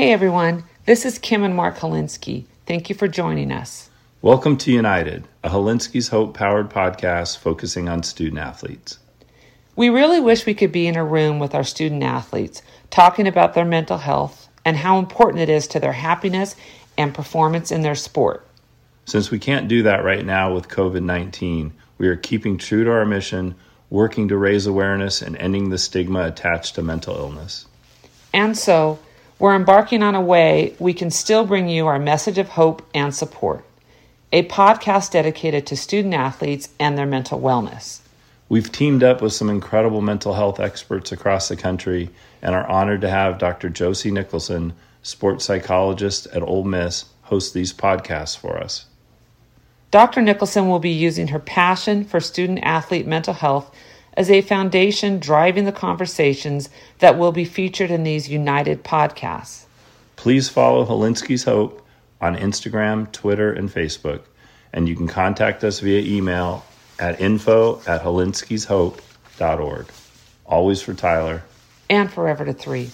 Hey 0.00 0.14
everyone, 0.14 0.64
this 0.86 1.04
is 1.04 1.18
Kym 1.18 1.44
and 1.44 1.54
Mark 1.54 1.76
Hilinski. 1.76 2.46
Thank 2.64 2.88
you 2.88 2.94
for 2.94 3.06
joining 3.06 3.52
us. 3.52 3.90
Welcome 4.22 4.56
to 4.56 4.72
United, 4.72 5.28
a 5.44 5.50
Hilinski's 5.50 6.08
Hope 6.08 6.32
powered 6.32 6.70
podcast 6.70 7.36
focusing 7.36 7.86
on 7.86 8.02
student 8.02 8.40
athletes. 8.40 8.98
We 9.76 9.90
really 9.90 10.18
wish 10.18 10.46
we 10.46 10.54
could 10.54 10.72
be 10.72 10.86
in 10.86 10.96
a 10.96 11.04
room 11.04 11.38
with 11.38 11.54
our 11.54 11.64
student 11.64 12.02
athletes 12.02 12.62
talking 12.88 13.28
about 13.28 13.52
their 13.52 13.66
mental 13.66 13.98
health 13.98 14.48
and 14.64 14.74
how 14.74 14.98
important 14.98 15.42
it 15.42 15.50
is 15.50 15.68
to 15.68 15.78
their 15.78 15.92
happiness 15.92 16.56
and 16.96 17.12
performance 17.12 17.70
in 17.70 17.82
their 17.82 17.94
sport. 17.94 18.46
Since 19.04 19.30
we 19.30 19.38
can't 19.38 19.68
do 19.68 19.82
that 19.82 20.02
right 20.02 20.24
now 20.24 20.54
with 20.54 20.68
COVID 20.68 21.02
19, 21.02 21.74
we 21.98 22.08
are 22.08 22.16
keeping 22.16 22.56
true 22.56 22.84
to 22.84 22.90
our 22.90 23.04
mission, 23.04 23.54
working 23.90 24.28
to 24.28 24.38
raise 24.38 24.66
awareness 24.66 25.20
and 25.20 25.36
ending 25.36 25.68
the 25.68 25.76
stigma 25.76 26.22
attached 26.22 26.76
to 26.76 26.82
mental 26.82 27.16
illness. 27.16 27.66
And 28.32 28.56
so, 28.56 28.98
we're 29.40 29.56
embarking 29.56 30.02
on 30.02 30.14
a 30.14 30.20
way 30.20 30.74
we 30.78 30.94
can 30.94 31.10
still 31.10 31.44
bring 31.44 31.68
you 31.68 31.88
our 31.88 31.98
message 31.98 32.38
of 32.38 32.48
hope 32.50 32.86
and 32.94 33.14
support 33.14 33.64
a 34.32 34.46
podcast 34.46 35.10
dedicated 35.10 35.66
to 35.66 35.76
student 35.76 36.14
athletes 36.14 36.68
and 36.78 36.96
their 36.96 37.06
mental 37.06 37.40
wellness. 37.40 38.00
We've 38.48 38.70
teamed 38.70 39.02
up 39.02 39.20
with 39.20 39.32
some 39.32 39.50
incredible 39.50 40.02
mental 40.02 40.34
health 40.34 40.60
experts 40.60 41.10
across 41.10 41.48
the 41.48 41.56
country 41.56 42.10
and 42.40 42.54
are 42.54 42.68
honored 42.68 43.00
to 43.00 43.10
have 43.10 43.38
Dr. 43.38 43.68
Josie 43.68 44.12
Nicholson, 44.12 44.72
sports 45.02 45.44
psychologist 45.44 46.28
at 46.28 46.42
Ole 46.42 46.62
Miss, 46.62 47.06
host 47.22 47.54
these 47.54 47.72
podcasts 47.72 48.38
for 48.38 48.56
us. 48.58 48.86
Dr. 49.90 50.22
Nicholson 50.22 50.68
will 50.68 50.78
be 50.78 50.90
using 50.90 51.28
her 51.28 51.40
passion 51.40 52.04
for 52.04 52.20
student 52.20 52.60
athlete 52.62 53.08
mental 53.08 53.34
health 53.34 53.74
as 54.20 54.30
a 54.30 54.42
foundation 54.42 55.18
driving 55.18 55.64
the 55.64 55.72
conversations 55.72 56.68
that 56.98 57.16
will 57.16 57.32
be 57.32 57.46
featured 57.46 57.90
in 57.90 58.02
these 58.02 58.28
United 58.28 58.84
podcasts. 58.84 59.64
Please 60.16 60.46
follow 60.46 60.84
Hilinski's 60.84 61.44
Hope 61.44 61.82
on 62.20 62.36
Instagram, 62.36 63.10
Twitter, 63.12 63.50
and 63.50 63.70
Facebook, 63.70 64.20
and 64.74 64.86
you 64.86 64.94
can 64.94 65.08
contact 65.08 65.64
us 65.64 65.80
via 65.80 66.02
email 66.02 66.62
at 66.98 67.18
info 67.18 67.80
at 67.86 68.02
hilinskishope.org. 68.02 69.86
Always 70.44 70.82
for 70.82 70.92
Tyler. 70.92 71.42
And 71.88 72.12
forever 72.12 72.44
to 72.44 72.52
three. 72.52 72.90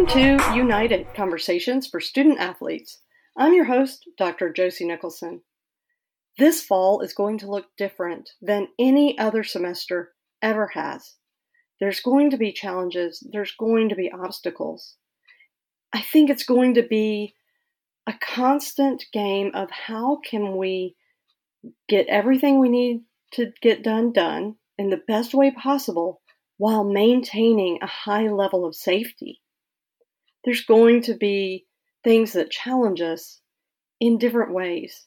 Welcome 0.00 0.38
to 0.38 0.54
United 0.56 1.12
Conversations 1.12 1.86
for 1.86 2.00
Student 2.00 2.38
Athletes. 2.40 3.00
I'm 3.36 3.52
your 3.52 3.66
host, 3.66 4.08
Dr. 4.16 4.50
Josie 4.50 4.86
Nicholson. 4.86 5.42
This 6.38 6.62
fall 6.62 7.02
is 7.02 7.12
going 7.12 7.36
to 7.40 7.50
look 7.50 7.66
different 7.76 8.30
than 8.40 8.68
any 8.78 9.18
other 9.18 9.44
semester 9.44 10.12
ever 10.40 10.68
has. 10.68 11.16
There's 11.80 12.00
going 12.00 12.30
to 12.30 12.38
be 12.38 12.50
challenges, 12.50 13.22
there's 13.30 13.52
going 13.60 13.90
to 13.90 13.94
be 13.94 14.10
obstacles. 14.10 14.96
I 15.92 16.00
think 16.00 16.30
it's 16.30 16.44
going 16.44 16.74
to 16.76 16.82
be 16.82 17.34
a 18.06 18.14
constant 18.22 19.04
game 19.12 19.50
of 19.52 19.70
how 19.70 20.20
can 20.24 20.56
we 20.56 20.96
get 21.90 22.06
everything 22.06 22.58
we 22.58 22.70
need 22.70 23.02
to 23.32 23.52
get 23.60 23.82
done 23.82 24.12
done 24.12 24.56
in 24.78 24.88
the 24.88 25.02
best 25.06 25.34
way 25.34 25.50
possible 25.50 26.22
while 26.56 26.84
maintaining 26.84 27.80
a 27.82 27.86
high 27.86 28.28
level 28.28 28.64
of 28.64 28.74
safety. 28.74 29.42
There's 30.44 30.64
going 30.64 31.02
to 31.02 31.14
be 31.14 31.66
things 32.02 32.32
that 32.32 32.50
challenge 32.50 33.00
us 33.00 33.40
in 34.00 34.18
different 34.18 34.52
ways. 34.52 35.06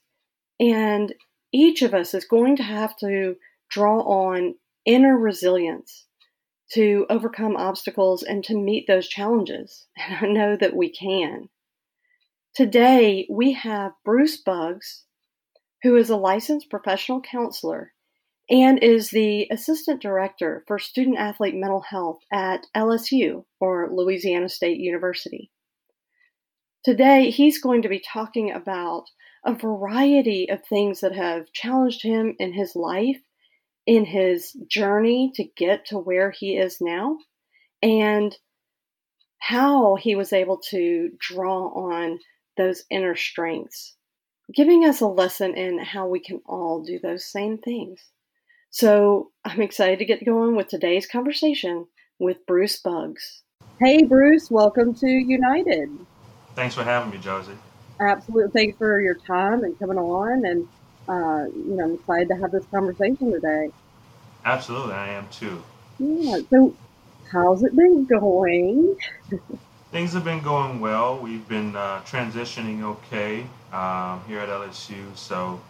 And 0.59 1.14
each 1.52 1.81
of 1.81 1.94
us 1.94 2.14
is 2.14 2.25
going 2.25 2.58
to 2.58 2.64
have 2.64 2.95
to 2.98 3.36
draw 3.70 4.02
on 4.02 4.56
inner 4.86 5.17
resilience 5.17 6.06
to 6.72 7.06
overcome 7.09 7.56
obstacles 7.56 8.24
and 8.24 8.44
to 8.44 8.58
meet 8.58 8.85
those 8.88 9.08
challenges. 9.08 9.88
And 9.97 10.18
I 10.18 10.28
know 10.28 10.58
that 10.58 10.75
we 10.75 10.91
can. 10.91 11.50
Today, 12.56 13.28
we 13.29 13.53
have 13.53 13.94
Bruce 14.06 14.38
Bugs, 14.38 15.06
who 15.81 15.96
is 15.96 16.09
a 16.09 16.18
licensed 16.18 16.69
professional 16.69 17.22
counselor 17.22 17.93
and 18.50 18.81
is 18.84 19.09
the 19.09 19.48
assistant 19.52 20.02
director 20.02 20.64
for 20.68 20.78
student 20.78 21.18
athlete 21.18 21.56
mental 21.56 21.81
health 21.81 22.20
at 22.31 22.66
LSU, 22.76 23.46
or 23.59 23.90
Louisiana 23.92 24.50
State 24.50 24.80
University. 24.80 25.52
Today, 26.84 27.30
he's 27.30 27.62
going 27.62 27.84
to 27.84 27.90
be 27.90 28.03
talking 28.06 28.52
about 28.52 29.06
a 29.46 29.53
variety 29.53 30.50
of 30.50 30.66
things 30.66 31.00
that 31.02 31.16
have 31.16 31.52
challenged 31.53 32.03
him 32.03 32.36
in 32.40 32.53
his 32.53 32.76
life 32.76 33.22
in 33.86 34.06
his 34.06 34.53
journey 34.70 35.32
to 35.36 35.44
get 35.44 35.86
to 35.88 35.98
where 35.98 36.32
he 36.32 36.58
is 36.58 36.78
now 36.80 37.18
and 37.82 38.38
how 39.40 39.96
he 39.96 40.16
was 40.16 40.32
able 40.32 40.58
to 40.58 41.09
draw 41.20 41.68
on 41.68 42.20
those 42.56 42.84
inner 42.90 43.16
strengths, 43.16 43.98
giving 44.53 44.86
us 44.86 45.02
a 45.02 45.08
lesson 45.08 45.56
in 45.56 45.80
how 45.80 46.08
we 46.08 46.22
can 46.22 46.40
all 46.46 46.82
do 46.82 46.98
those 47.00 47.30
same 47.30 47.58
things. 47.58 48.00
So 48.73 49.29
I'm 49.45 49.61
excited 49.61 50.00
to 50.00 50.06
get 50.06 50.25
going 50.25 50.56
with 50.56 50.67
today's 50.67 51.06
conversation 51.06 51.85
with 52.17 52.44
Bruce 52.47 52.75
Bugs. 52.79 53.44
Hey, 53.79 54.01
Bruce, 54.01 54.50
welcome 54.50 54.95
to 54.95 55.07
United. 55.07 55.91
Thanks 56.56 56.73
for 56.73 56.84
having 56.84 57.11
me, 57.11 57.19
Josie. 57.19 57.53
Absolutely. 58.00 58.50
Thanks 58.51 58.78
for 58.79 59.00
your 59.00 59.13
time 59.13 59.63
and 59.63 59.78
coming 59.78 60.00
on. 60.00 60.44
And 60.44 60.67
uh, 61.07 61.56
you 61.56 61.75
know, 61.75 61.84
I'm 61.84 61.94
excited 61.94 62.29
to 62.29 62.35
have 62.38 62.51
this 62.51 62.66
conversation 62.72 63.31
today. 63.31 63.69
Absolutely, 64.44 64.95
I 64.95 65.09
am 65.09 65.28
too. 65.29 65.63
Yeah. 66.00 66.40
So, 66.50 66.75
how's 67.31 67.61
it 67.61 67.75
been 67.75 68.05
going? 68.05 68.97
Things 69.91 70.13
have 70.13 70.23
been 70.23 70.41
going 70.41 70.79
well. 70.79 71.19
We've 71.19 71.47
been 71.47 71.75
uh, 71.75 72.01
transitioning 72.07 72.81
okay 72.81 73.41
um, 73.72 74.23
here 74.28 74.40
at 74.40 74.50
LSU. 74.50 75.16
So, 75.16 75.61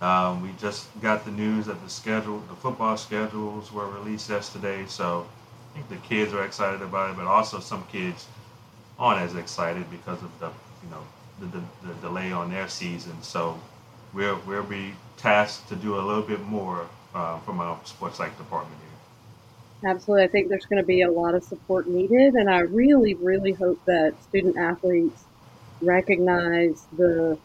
um, 0.00 0.42
we 0.42 0.50
just 0.58 0.88
got 1.00 1.24
the 1.24 1.30
news 1.30 1.66
that 1.66 1.82
the 1.82 1.88
schedule, 1.90 2.38
the 2.48 2.54
football 2.56 2.96
schedules 2.96 3.72
were 3.72 3.88
released 3.88 4.28
yesterday. 4.28 4.84
So, 4.86 5.26
I 5.72 5.78
think 5.78 5.88
the 5.88 6.08
kids 6.08 6.32
are 6.32 6.44
excited 6.44 6.82
about 6.82 7.10
it, 7.10 7.16
but 7.16 7.26
also 7.26 7.60
some 7.60 7.84
kids 7.86 8.26
aren't 8.98 9.20
as 9.20 9.34
excited 9.36 9.90
because 9.90 10.22
of 10.22 10.38
the, 10.40 10.48
you 10.82 10.90
know, 10.90 11.02
the, 11.40 11.46
the, 11.46 11.64
the 11.88 11.94
delay 12.00 12.32
on 12.32 12.50
their 12.50 12.68
season. 12.68 13.22
So, 13.22 13.58
we'll 14.12 14.40
we'll 14.46 14.64
be 14.64 14.94
tasked 15.16 15.68
to 15.68 15.76
do 15.76 15.96
a 15.98 16.02
little 16.02 16.22
bit 16.22 16.42
more 16.42 16.88
uh, 17.14 17.38
from 17.40 17.60
our 17.60 17.78
sports 17.84 18.18
psych 18.18 18.36
department 18.36 18.80
here. 18.80 19.90
Absolutely, 19.90 20.24
I 20.24 20.28
think 20.28 20.48
there's 20.48 20.66
going 20.66 20.82
to 20.82 20.86
be 20.86 21.02
a 21.02 21.10
lot 21.10 21.34
of 21.34 21.44
support 21.44 21.88
needed, 21.88 22.34
and 22.34 22.50
I 22.50 22.60
really, 22.60 23.14
really 23.14 23.52
hope 23.52 23.80
that 23.86 24.22
student 24.22 24.56
athletes 24.56 25.24
recognize 25.80 26.86
the 26.96 27.38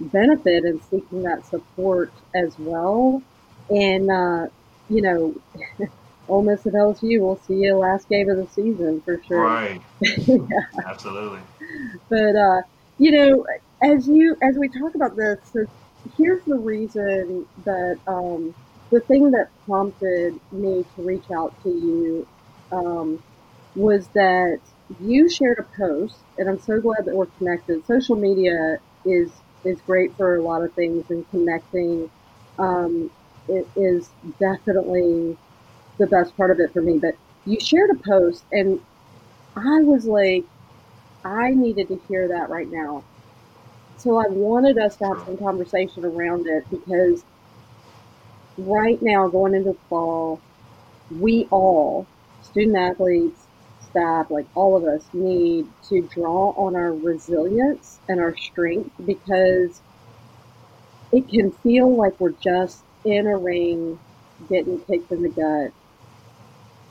benefit 0.00 0.64
in 0.64 0.80
seeking 0.82 1.22
that 1.22 1.46
support 1.46 2.12
as 2.34 2.58
well. 2.58 3.22
And 3.70 4.10
uh, 4.10 4.46
you 4.88 5.02
know, 5.02 5.34
Ole 6.28 6.42
Miss 6.42 6.66
at 6.66 6.74
LSU, 6.74 7.20
we'll 7.20 7.40
see 7.46 7.54
you 7.54 7.76
last 7.76 8.08
game 8.08 8.28
of 8.28 8.36
the 8.36 8.46
season 8.48 9.00
for 9.02 9.22
sure. 9.24 9.44
Right. 9.44 9.82
yeah. 10.00 10.38
Absolutely. 10.86 11.40
But 12.08 12.36
uh, 12.36 12.62
you 12.98 13.12
know, 13.12 13.46
as 13.82 14.06
you 14.06 14.36
as 14.42 14.56
we 14.56 14.68
talk 14.68 14.94
about 14.94 15.16
this, 15.16 15.38
so 15.52 15.66
here's 16.16 16.44
the 16.44 16.56
reason 16.56 17.46
that 17.64 17.98
um, 18.06 18.54
the 18.90 19.00
thing 19.00 19.30
that 19.32 19.48
prompted 19.66 20.38
me 20.50 20.84
to 20.96 21.02
reach 21.02 21.30
out 21.30 21.54
to 21.62 21.70
you 21.70 22.26
um, 22.70 23.22
was 23.74 24.06
that 24.08 24.60
you 25.00 25.28
shared 25.28 25.58
a 25.58 25.62
post, 25.76 26.16
and 26.38 26.48
I'm 26.48 26.60
so 26.60 26.80
glad 26.80 27.06
that 27.06 27.14
we're 27.14 27.26
connected. 27.38 27.86
Social 27.86 28.16
media 28.16 28.78
is 29.04 29.30
is 29.64 29.80
great 29.82 30.16
for 30.16 30.36
a 30.36 30.42
lot 30.44 30.62
of 30.64 30.74
things, 30.74 31.10
and 31.10 31.28
connecting 31.30 32.10
um, 32.58 33.10
it 33.48 33.70
is 33.76 34.14
definitely 34.40 35.38
the 35.98 36.06
best 36.08 36.36
part 36.36 36.50
of 36.50 36.60
it 36.60 36.72
for 36.72 36.82
me. 36.82 36.98
But 37.00 37.16
you 37.44 37.58
shared 37.60 37.90
a 37.90 38.00
post, 38.08 38.46
and 38.52 38.80
I 39.56 39.82
was 39.82 40.06
like, 40.06 40.46
I 41.24 41.50
needed 41.52 41.88
to 41.88 42.00
hear 42.08 42.28
that 42.28 42.50
right 42.50 42.68
now 42.70 43.06
so 43.96 44.18
I 44.18 44.26
wanted 44.28 44.76
us 44.78 44.96
to 44.98 45.06
have 45.06 45.22
some 45.24 45.38
conversation 45.38 46.04
around 46.04 46.46
it 46.46 46.64
because 46.70 47.24
right 48.56 48.98
now, 49.02 49.28
going 49.28 49.54
into 49.54 49.74
fall, 49.88 50.42
we 51.10 51.48
all, 51.50 52.08
student 52.40 52.76
athletes, 52.78 53.41
staff, 53.92 54.30
like 54.30 54.46
all 54.54 54.76
of 54.76 54.84
us, 54.84 55.08
need 55.12 55.66
to 55.88 56.02
draw 56.02 56.50
on 56.56 56.74
our 56.74 56.92
resilience 56.92 58.00
and 58.08 58.20
our 58.20 58.36
strength 58.36 58.90
because 59.06 59.80
it 61.12 61.28
can 61.28 61.52
feel 61.52 61.94
like 61.94 62.18
we're 62.18 62.30
just 62.42 62.82
in 63.04 63.26
a 63.26 63.36
ring 63.36 63.98
getting 64.48 64.80
kicked 64.80 65.12
in 65.12 65.22
the 65.22 65.28
gut 65.28 65.72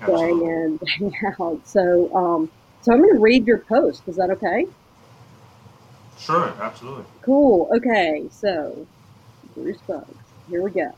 day 0.05 0.29
in, 0.29 0.77
day 0.77 1.11
out. 1.39 1.59
So, 1.65 2.13
um, 2.15 2.51
so 2.81 2.93
I'm 2.93 2.99
going 2.99 3.13
to 3.13 3.19
read 3.19 3.45
your 3.45 3.59
post. 3.59 4.03
Is 4.07 4.15
that 4.17 4.29
okay? 4.31 4.65
Sure, 6.19 6.53
absolutely. 6.59 7.05
Cool. 7.23 7.69
Okay, 7.75 8.25
so 8.29 8.87
Bruce 9.55 9.81
Bugs. 9.87 10.05
Here 10.49 10.61
we 10.61 10.71
go. 10.71 10.91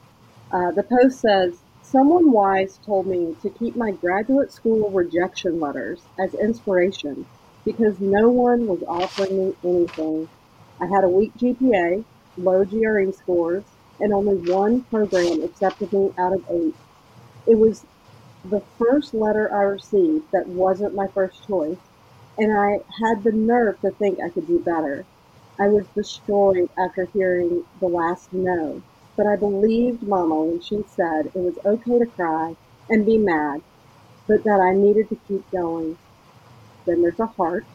Uh, 0.51 0.71
the 0.71 0.83
post 0.83 1.19
says 1.19 1.59
Someone 1.83 2.31
wise 2.31 2.77
told 2.77 3.07
me 3.07 3.35
to 3.41 3.49
keep 3.49 3.75
my 3.75 3.91
graduate 3.91 4.51
school 4.51 4.89
rejection 4.89 5.59
letters 5.59 6.01
as 6.17 6.33
inspiration 6.33 7.25
because 7.65 7.99
no 7.99 8.29
one 8.29 8.67
was 8.67 8.81
offering 8.87 9.37
me 9.37 9.55
anything. 9.63 10.29
I 10.79 10.87
had 10.87 11.03
a 11.03 11.09
weak 11.09 11.33
GPA, 11.35 12.05
low 12.37 12.63
GRE 12.63 13.11
scores, 13.11 13.65
and 13.99 14.13
only 14.13 14.37
one 14.49 14.81
program 14.83 15.43
accepted 15.43 15.91
me 15.91 16.13
out 16.17 16.33
of 16.33 16.49
eight. 16.49 16.73
It 17.45 17.59
was 17.59 17.85
the 18.45 18.61
first 18.79 19.13
letter 19.13 19.53
I 19.53 19.63
received 19.63 20.31
that 20.31 20.47
wasn't 20.47 20.95
my 20.95 21.07
first 21.07 21.45
choice, 21.45 21.77
and 22.37 22.51
I 22.51 22.79
had 23.03 23.23
the 23.23 23.33
nerve 23.33 23.79
to 23.81 23.91
think 23.91 24.19
I 24.21 24.29
could 24.29 24.47
do 24.47 24.59
better. 24.59 25.05
I 25.59 25.67
was 25.67 25.85
destroyed 25.89 26.69
after 26.77 27.05
hearing 27.05 27.65
the 27.81 27.87
last 27.89 28.31
no, 28.33 28.81
but 29.17 29.27
I 29.27 29.35
believed 29.37 30.03
Mama 30.03 30.43
when 30.43 30.61
she 30.61 30.83
said 30.87 31.27
it 31.27 31.35
was 31.35 31.57
okay 31.65 31.99
to 31.99 32.05
cry 32.15 32.55
and 32.89 33.05
be 33.05 33.17
mad, 33.17 33.61
but 34.27 34.43
that 34.43 34.59
I 34.61 34.73
needed 34.75 35.09
to 35.09 35.15
keep 35.27 35.49
going. 35.51 35.97
Then 36.85 37.01
there's 37.01 37.19
a 37.19 37.27
heart, 37.27 37.65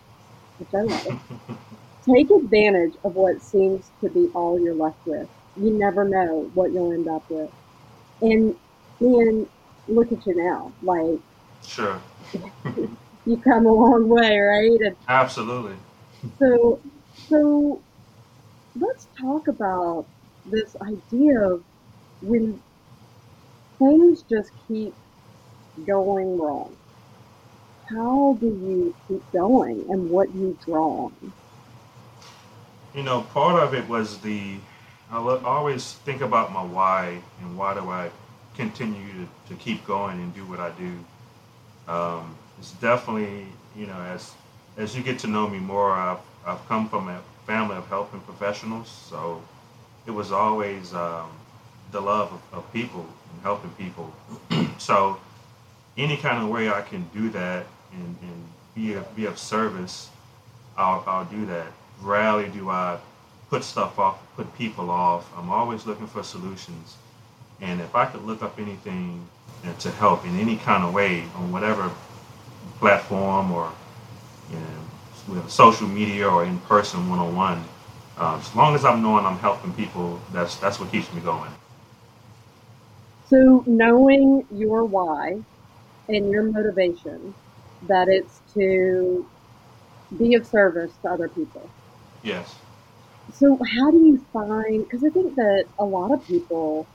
which 0.58 0.70
I 0.74 0.82
love. 0.82 1.20
Take 2.08 2.28
advantage 2.30 2.94
of 3.04 3.14
what 3.14 3.42
seems 3.42 3.90
to 4.02 4.10
be 4.10 4.28
all 4.34 4.58
you're 4.60 4.74
left 4.74 4.98
with. 5.06 5.28
You 5.56 5.78
never 5.78 6.08
know 6.08 6.50
what 6.54 6.72
you'll 6.72 6.92
end 6.92 7.08
up 7.08 7.24
with. 7.28 7.50
And 8.22 8.54
then 9.00 9.46
look 9.88 10.12
at 10.12 10.26
you 10.26 10.34
now. 10.36 10.72
Like, 10.82 11.20
Sure. 11.62 12.00
you 13.24 13.40
come 13.42 13.66
a 13.66 13.72
long 13.72 14.08
way, 14.08 14.38
right? 14.38 14.78
And 14.80 14.96
Absolutely. 15.08 15.76
so, 16.38 16.80
so 17.30 17.82
let's 18.78 19.08
talk 19.20 19.48
about 19.48 20.06
this 20.50 20.74
idea 20.82 21.40
of 21.40 21.64
when 22.20 22.60
things 23.78 24.22
just 24.22 24.50
keep 24.66 24.94
going 25.86 26.38
wrong. 26.38 26.76
How 27.90 28.36
do 28.40 28.46
you 28.46 28.94
keep 29.06 29.22
going 29.32 29.86
and 29.88 30.10
what 30.10 30.28
you 30.34 30.56
draw? 30.64 31.10
You 32.94 33.02
know, 33.02 33.22
part 33.22 33.62
of 33.62 33.74
it 33.74 33.88
was 33.88 34.18
the, 34.18 34.56
I 35.10 35.16
always 35.16 35.94
think 35.94 36.20
about 36.20 36.52
my 36.52 36.62
why 36.62 37.20
and 37.40 37.56
why 37.56 37.74
do 37.74 37.80
I 37.80 38.10
continue 38.56 39.12
to, 39.12 39.54
to 39.54 39.54
keep 39.54 39.86
going 39.86 40.18
and 40.20 40.34
do 40.34 40.44
what 40.44 40.60
I 40.60 40.70
do. 40.70 40.92
Um, 41.90 42.36
it's 42.58 42.72
definitely, 42.72 43.46
you 43.76 43.86
know, 43.86 43.98
as 44.00 44.32
as 44.76 44.96
you 44.96 45.02
get 45.02 45.18
to 45.20 45.26
know 45.26 45.48
me 45.48 45.58
more, 45.58 45.92
I've, 45.92 46.20
I've 46.46 46.64
come 46.68 46.88
from 46.88 47.08
a 47.08 47.20
family 47.46 47.76
of 47.76 47.86
helping 47.88 48.20
professionals. 48.20 48.88
So 48.88 49.42
it 50.08 50.14
was 50.14 50.32
always 50.32 50.94
um, 50.94 51.30
the 51.92 52.00
love 52.00 52.32
of, 52.32 52.58
of 52.58 52.72
people 52.72 53.06
and 53.30 53.42
helping 53.42 53.70
people. 53.72 54.12
so 54.78 55.18
any 55.98 56.16
kind 56.16 56.42
of 56.42 56.48
way 56.48 56.70
I 56.70 56.80
can 56.80 57.06
do 57.12 57.28
that 57.30 57.66
and, 57.92 58.16
and 58.22 58.44
be, 58.74 58.94
of, 58.94 59.14
be 59.14 59.26
of 59.26 59.38
service, 59.38 60.08
I'll, 60.78 61.04
I'll 61.06 61.26
do 61.26 61.44
that. 61.46 61.66
Rarely 62.00 62.48
do 62.48 62.70
I 62.70 62.98
put 63.50 63.62
stuff 63.62 63.98
off, 63.98 64.18
put 64.34 64.52
people 64.56 64.90
off. 64.90 65.30
I'm 65.36 65.50
always 65.50 65.84
looking 65.84 66.06
for 66.06 66.22
solutions. 66.22 66.96
And 67.60 67.80
if 67.80 67.94
I 67.94 68.06
could 68.06 68.24
look 68.24 68.42
up 68.42 68.58
anything 68.58 69.28
uh, 69.64 69.74
to 69.74 69.90
help 69.90 70.24
in 70.24 70.38
any 70.38 70.56
kind 70.56 70.84
of 70.84 70.94
way 70.94 71.24
on 71.36 71.52
whatever 71.52 71.90
platform 72.78 73.52
or 73.52 73.70
you 74.50 75.34
know, 75.34 75.46
social 75.48 75.86
media 75.86 76.26
or 76.26 76.44
in 76.44 76.58
person 76.60 77.10
one 77.10 77.18
on 77.18 77.36
one, 77.36 77.64
as 78.20 78.54
long 78.54 78.74
as 78.74 78.84
I'm 78.84 79.02
knowing 79.02 79.24
I'm 79.24 79.38
helping 79.38 79.72
people, 79.74 80.20
that's 80.32 80.56
that's 80.56 80.80
what 80.80 80.90
keeps 80.90 81.12
me 81.12 81.20
going. 81.20 81.50
So, 83.26 83.62
knowing 83.66 84.46
your 84.50 84.84
why 84.84 85.36
and 86.08 86.30
your 86.30 86.50
motivation, 86.50 87.34
that 87.86 88.08
it's 88.08 88.40
to 88.54 89.26
be 90.18 90.34
of 90.34 90.46
service 90.46 90.92
to 91.02 91.10
other 91.10 91.28
people. 91.28 91.68
Yes. 92.22 92.56
So, 93.34 93.58
how 93.76 93.90
do 93.90 93.98
you 93.98 94.24
find? 94.32 94.84
Because 94.84 95.04
I 95.04 95.10
think 95.10 95.34
that 95.36 95.66
a 95.78 95.84
lot 95.84 96.12
of 96.12 96.26
people 96.26 96.86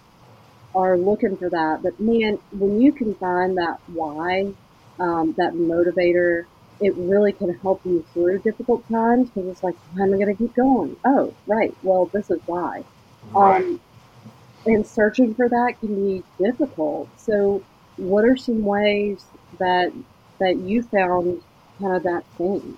are 0.75 0.98
looking 0.98 1.38
for 1.38 1.50
that, 1.52 1.81
but 1.84 2.00
man, 2.00 2.40
when 2.52 2.81
you 2.81 2.92
can 2.92 3.14
find 3.16 3.58
that 3.58 3.78
why, 3.86 4.52
um, 5.00 5.36
that 5.38 5.54
motivator, 5.54 6.46
it 6.80 6.94
really 6.98 7.31
can 7.31 7.58
help 7.62 7.81
you 7.86 8.06
through 8.14 8.40
difficult 8.40 8.88
times 8.90 9.30
because 9.30 9.50
it's 9.50 9.64
like, 9.64 9.75
how 9.98 10.04
am 10.04 10.14
I 10.14 10.18
going 10.18 10.36
to 10.36 10.44
keep 10.44 10.56
going? 10.56 10.96
Oh, 11.06 11.34
right. 11.48 11.75
Well, 11.84 12.10
this 12.14 12.30
is 12.30 12.40
why. 12.46 12.84
Right. 13.31 13.64
Um, 13.64 13.80
and 14.66 14.86
searching 14.86 15.34
for 15.36 15.50
that 15.50 15.75
can 15.80 15.96
be 15.96 16.24
difficult. 16.40 17.10
So, 17.18 17.64
what 17.98 18.25
are 18.25 18.38
some 18.38 18.64
ways 18.64 19.25
that 19.60 19.94
that 20.40 20.58
you 20.58 20.84
found 20.84 21.42
kind 21.80 21.96
of 21.96 22.04
that 22.04 22.24
thing? 22.38 22.78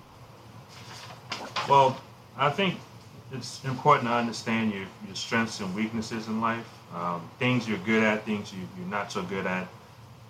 Well, 1.68 2.00
I 2.36 2.50
think 2.50 2.76
it's 3.32 3.64
important 3.64 4.08
to 4.08 4.14
understand 4.14 4.72
your, 4.72 4.84
your 5.06 5.14
strengths 5.14 5.60
and 5.60 5.74
weaknesses 5.74 6.28
in 6.28 6.40
life. 6.40 6.68
Um, 6.94 7.28
things 7.38 7.68
you're 7.68 7.78
good 7.78 8.02
at, 8.02 8.24
things 8.24 8.52
you, 8.52 8.60
you're 8.78 8.88
not 8.88 9.10
so 9.10 9.22
good 9.22 9.46
at. 9.46 9.68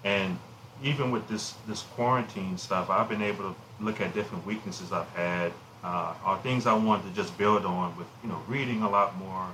And 0.05 0.39
even 0.83 1.11
with 1.11 1.27
this, 1.29 1.55
this 1.67 1.83
quarantine 1.83 2.59
stuff, 2.59 2.91
I've 2.91 3.09
been 3.09 3.23
able 3.23 3.53
to 3.53 3.57
look 3.81 4.01
at 4.01 4.15
different 4.15 4.47
weaknesses 4.47 4.93
I've 4.93 5.09
had, 5.11 5.53
uh, 5.83 6.15
or 6.27 6.37
things 6.39 6.67
I 6.67 6.75
wanted 6.75 7.09
to 7.09 7.15
just 7.15 7.37
build 7.39 7.65
on 7.65 7.97
with, 7.97 8.07
you 8.23 8.29
know, 8.29 8.41
reading 8.49 8.83
a 8.83 8.91
lot 8.91 9.17
more, 9.19 9.47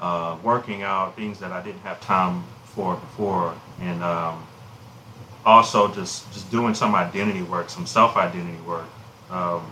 uh, 0.00 0.36
working 0.42 0.82
out, 0.82 1.16
things 1.16 1.38
that 1.40 1.52
I 1.52 1.62
didn't 1.62 1.80
have 1.80 2.00
time 2.00 2.44
for 2.64 2.96
before. 2.96 3.54
And 3.80 4.02
um, 4.02 4.46
also 5.44 5.88
just, 5.92 6.32
just 6.32 6.50
doing 6.50 6.74
some 6.74 6.94
identity 6.94 7.42
work, 7.42 7.70
some 7.70 7.86
self 7.86 8.16
identity 8.16 8.60
work. 8.62 8.86
Um, 9.30 9.62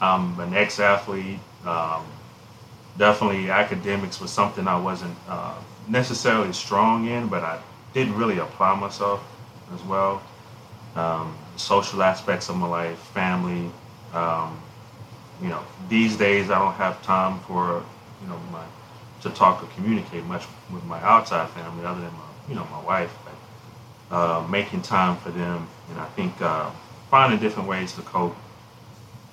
I'm 0.00 0.38
an 0.40 0.54
ex 0.54 0.80
athlete. 0.80 1.38
Um, 1.64 2.04
definitely 2.98 3.50
academics 3.50 4.20
was 4.20 4.30
something 4.30 4.68
I 4.68 4.78
wasn't 4.78 5.16
uh, 5.28 5.54
necessarily 5.88 6.52
strong 6.52 7.06
in, 7.08 7.28
but 7.28 7.42
I 7.42 7.60
didn't 7.92 8.16
really 8.16 8.38
apply 8.38 8.78
myself 8.78 9.22
as 9.72 9.82
well. 9.84 10.22
Um, 10.96 11.36
social 11.56 12.02
aspects 12.02 12.48
of 12.48 12.56
my 12.56 12.66
life, 12.66 12.98
family. 12.98 13.70
Um, 14.12 14.60
you 15.42 15.48
know, 15.48 15.62
these 15.88 16.16
days 16.16 16.50
I 16.50 16.58
don't 16.58 16.74
have 16.74 17.02
time 17.02 17.40
for 17.40 17.84
you 18.20 18.28
know 18.28 18.38
my 18.52 18.64
to 19.22 19.30
talk 19.30 19.62
or 19.62 19.66
communicate 19.74 20.24
much 20.24 20.46
with 20.70 20.84
my 20.84 21.00
outside 21.02 21.48
family 21.50 21.84
other 21.84 22.00
than 22.00 22.12
my 22.12 22.48
you 22.48 22.54
know 22.54 22.66
my 22.70 22.80
wife. 22.80 23.12
But 23.24 24.16
uh, 24.16 24.46
making 24.48 24.82
time 24.82 25.16
for 25.16 25.30
them, 25.30 25.66
and 25.90 26.00
I 26.00 26.06
think 26.10 26.40
uh, 26.40 26.70
finding 27.10 27.40
different 27.40 27.68
ways 27.68 27.92
to 27.94 28.02
cope 28.02 28.36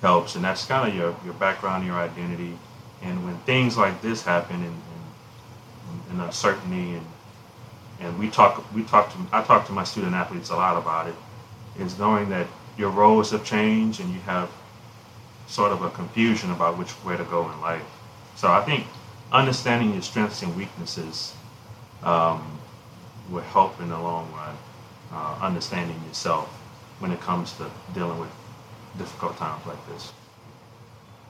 helps, 0.00 0.34
and 0.34 0.44
that's 0.44 0.64
kind 0.64 0.88
of 0.88 0.94
your 0.96 1.14
your 1.24 1.34
background, 1.34 1.86
your 1.86 1.96
identity. 1.96 2.58
And 3.02 3.24
when 3.24 3.36
things 3.38 3.76
like 3.76 4.00
this 4.00 4.22
happen, 4.22 4.56
and, 4.56 4.66
and, 4.66 6.10
and 6.10 6.20
uncertainty, 6.22 6.94
and 6.94 7.06
and 8.00 8.18
we 8.18 8.28
talk 8.28 8.64
we 8.74 8.82
talk 8.84 9.12
to 9.12 9.18
I 9.32 9.42
talk 9.42 9.66
to 9.66 9.72
my 9.72 9.84
student 9.84 10.14
athletes 10.14 10.50
a 10.50 10.56
lot 10.56 10.76
about 10.76 11.08
it, 11.08 11.14
is 11.78 11.98
knowing 11.98 12.28
that 12.30 12.46
your 12.76 12.90
roles 12.90 13.30
have 13.30 13.44
changed 13.44 14.00
and 14.00 14.12
you 14.12 14.20
have 14.20 14.50
sort 15.46 15.72
of 15.72 15.82
a 15.82 15.90
confusion 15.90 16.50
about 16.50 16.78
which 16.78 16.92
way 17.04 17.16
to 17.16 17.24
go 17.24 17.50
in 17.50 17.60
life. 17.60 17.84
So 18.36 18.50
I 18.50 18.62
think 18.62 18.86
understanding 19.30 19.92
your 19.92 20.02
strengths 20.02 20.42
and 20.42 20.56
weaknesses 20.56 21.34
um, 22.02 22.58
will 23.30 23.42
help 23.42 23.80
in 23.80 23.88
the 23.88 23.98
long 23.98 24.32
run. 24.32 24.56
Uh, 25.12 25.36
understanding 25.42 26.00
yourself 26.08 26.48
when 26.98 27.10
it 27.12 27.20
comes 27.20 27.52
to 27.58 27.70
dealing 27.92 28.18
with 28.18 28.30
difficult 28.96 29.36
times 29.36 29.66
like 29.66 29.86
this. 29.88 30.12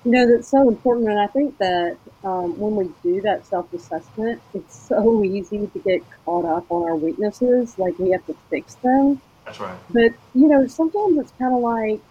You 0.04 0.10
know, 0.12 0.26
that's 0.36 0.50
so 0.50 0.68
important. 0.68 1.08
And 1.10 1.20
I 1.20 1.28
think 1.28 1.56
that 1.58 1.98
um, 2.24 2.58
when 2.58 2.74
we 2.76 2.94
do 3.02 3.20
that 3.22 3.46
self 3.46 3.72
assessment, 3.72 4.42
it's 4.52 4.88
so 4.88 5.22
easy 5.24 5.66
to 5.68 5.78
get 5.80 6.02
caught 6.24 6.44
up 6.44 6.66
on 6.70 6.82
our 6.82 6.96
weaknesses, 6.96 7.76
like 7.78 7.94
we 7.98 8.10
have 8.10 8.24
to 8.26 8.34
fix 8.50 8.76
them. 8.82 9.22
That's 9.44 9.60
right. 9.60 9.78
But, 9.90 10.12
you 10.34 10.48
know, 10.48 10.66
sometimes 10.66 11.18
it's 11.20 11.32
kind 11.40 11.54
of 11.54 11.62
like, 11.62 12.02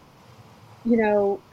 you 0.86 0.98
know, 0.98 1.44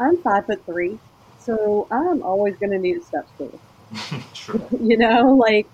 I'm 0.00 0.20
five 0.22 0.46
foot 0.46 0.64
three, 0.66 1.00
so 1.36 1.86
I'm 1.90 2.22
always 2.22 2.56
going 2.58 2.70
to 2.70 2.78
need 2.78 2.96
a 2.96 3.02
step 3.02 3.28
stool. 3.28 3.60
sure. 4.32 4.66
you 4.80 4.96
know, 4.98 5.34
like, 5.34 5.70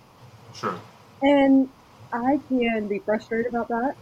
Sure. 0.53 0.79
and 1.23 1.69
I 2.13 2.39
can 2.49 2.89
be 2.89 3.01
frustrated 3.05 3.47
about 3.49 3.69
that, 3.69 3.95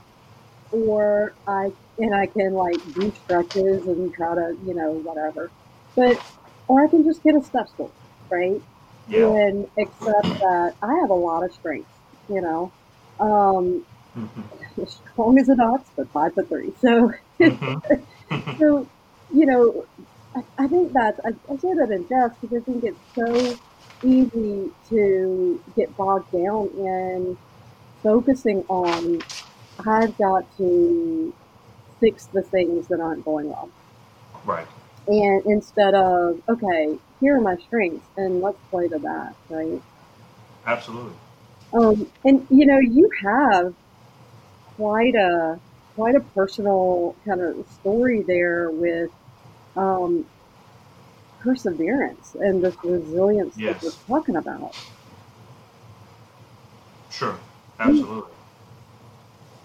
or 0.73 1.37
I 1.47 1.71
and 1.99 2.15
I 2.15 2.27
can 2.27 2.55
like 2.55 2.81
do 2.95 3.11
stretches 3.15 3.87
and 3.87 4.13
try 4.15 4.35
to, 4.35 4.55
you 4.65 4.75
know, 4.75 4.95
whatever. 4.95 5.53
But 5.97 6.19
or 6.69 6.85
I 6.85 6.89
can 6.91 7.05
just 7.05 7.23
get 7.23 7.35
a 7.37 7.43
step 7.43 7.69
stool, 7.69 7.95
right? 8.31 8.61
Yeah. 9.07 9.25
And 9.25 9.67
accept 9.79 10.31
that 10.41 10.73
I 10.83 10.93
have 11.03 11.11
a 11.11 11.15
lot 11.15 11.45
of 11.45 11.53
strengths, 11.53 12.01
you 12.29 12.41
know. 12.43 12.75
Um, 13.21 13.85
Mhm. 14.17 14.87
strong 14.89 15.39
as 15.41 15.49
an 15.49 15.61
ox, 15.61 15.91
but 15.97 16.07
five 16.13 16.33
foot 16.35 16.49
three. 16.49 16.73
So 16.79 17.11
Mhm. 17.41 17.83
so 18.61 18.89
you 19.31 19.47
know 19.47 19.85
I, 20.37 20.65
I 20.65 20.69
think 20.69 20.93
that's, 20.95 21.19
I, 21.27 21.31
I 21.31 21.57
say 21.59 21.69
that 21.79 21.91
in 21.93 22.07
jest 22.09 22.41
because 22.41 22.63
I 22.63 22.65
think 22.65 22.85
it's 22.85 23.03
so 23.19 23.61
easy 24.05 24.73
to 24.91 25.61
get 25.77 25.97
bogged 25.97 26.31
down 26.33 26.71
in 26.77 27.39
focusing 28.03 28.65
on, 28.69 29.25
I've 29.81 30.17
got 30.19 30.45
to 30.59 31.35
fix 32.03 32.29
the 32.33 32.43
things 32.51 32.89
that 32.89 33.01
aren't 33.01 33.25
going 33.25 33.49
well. 33.49 33.71
Right. 34.45 34.67
And 35.07 35.43
instead 35.47 35.95
of, 35.95 36.37
okay, 36.49 36.99
here 37.21 37.39
are 37.39 37.41
my 37.41 37.57
strengths 37.57 38.09
and 38.17 38.41
let's 38.41 38.59
play 38.71 38.89
to 38.89 38.99
that, 38.99 39.35
right? 39.49 39.83
Absolutely. 40.67 41.13
Um, 41.73 42.07
and 42.25 42.47
you 42.51 42.67
know, 42.67 42.79
you 42.79 43.09
have 43.25 43.75
quite 44.77 45.15
a 45.15 45.59
quite 45.95 46.15
a 46.15 46.21
personal 46.35 47.17
kind 47.27 47.41
of 47.41 47.67
story 47.69 48.25
there 48.27 48.71
with 48.71 49.11
um, 49.77 50.25
perseverance 51.41 52.37
and 52.41 52.63
this 52.63 52.77
resilience 52.85 53.57
Yes. 53.59 53.81
that 53.81 53.93
we're 54.07 54.19
talking 54.19 54.37
about. 54.37 54.75
Sure. 57.11 57.37
Absolutely. 57.79 58.33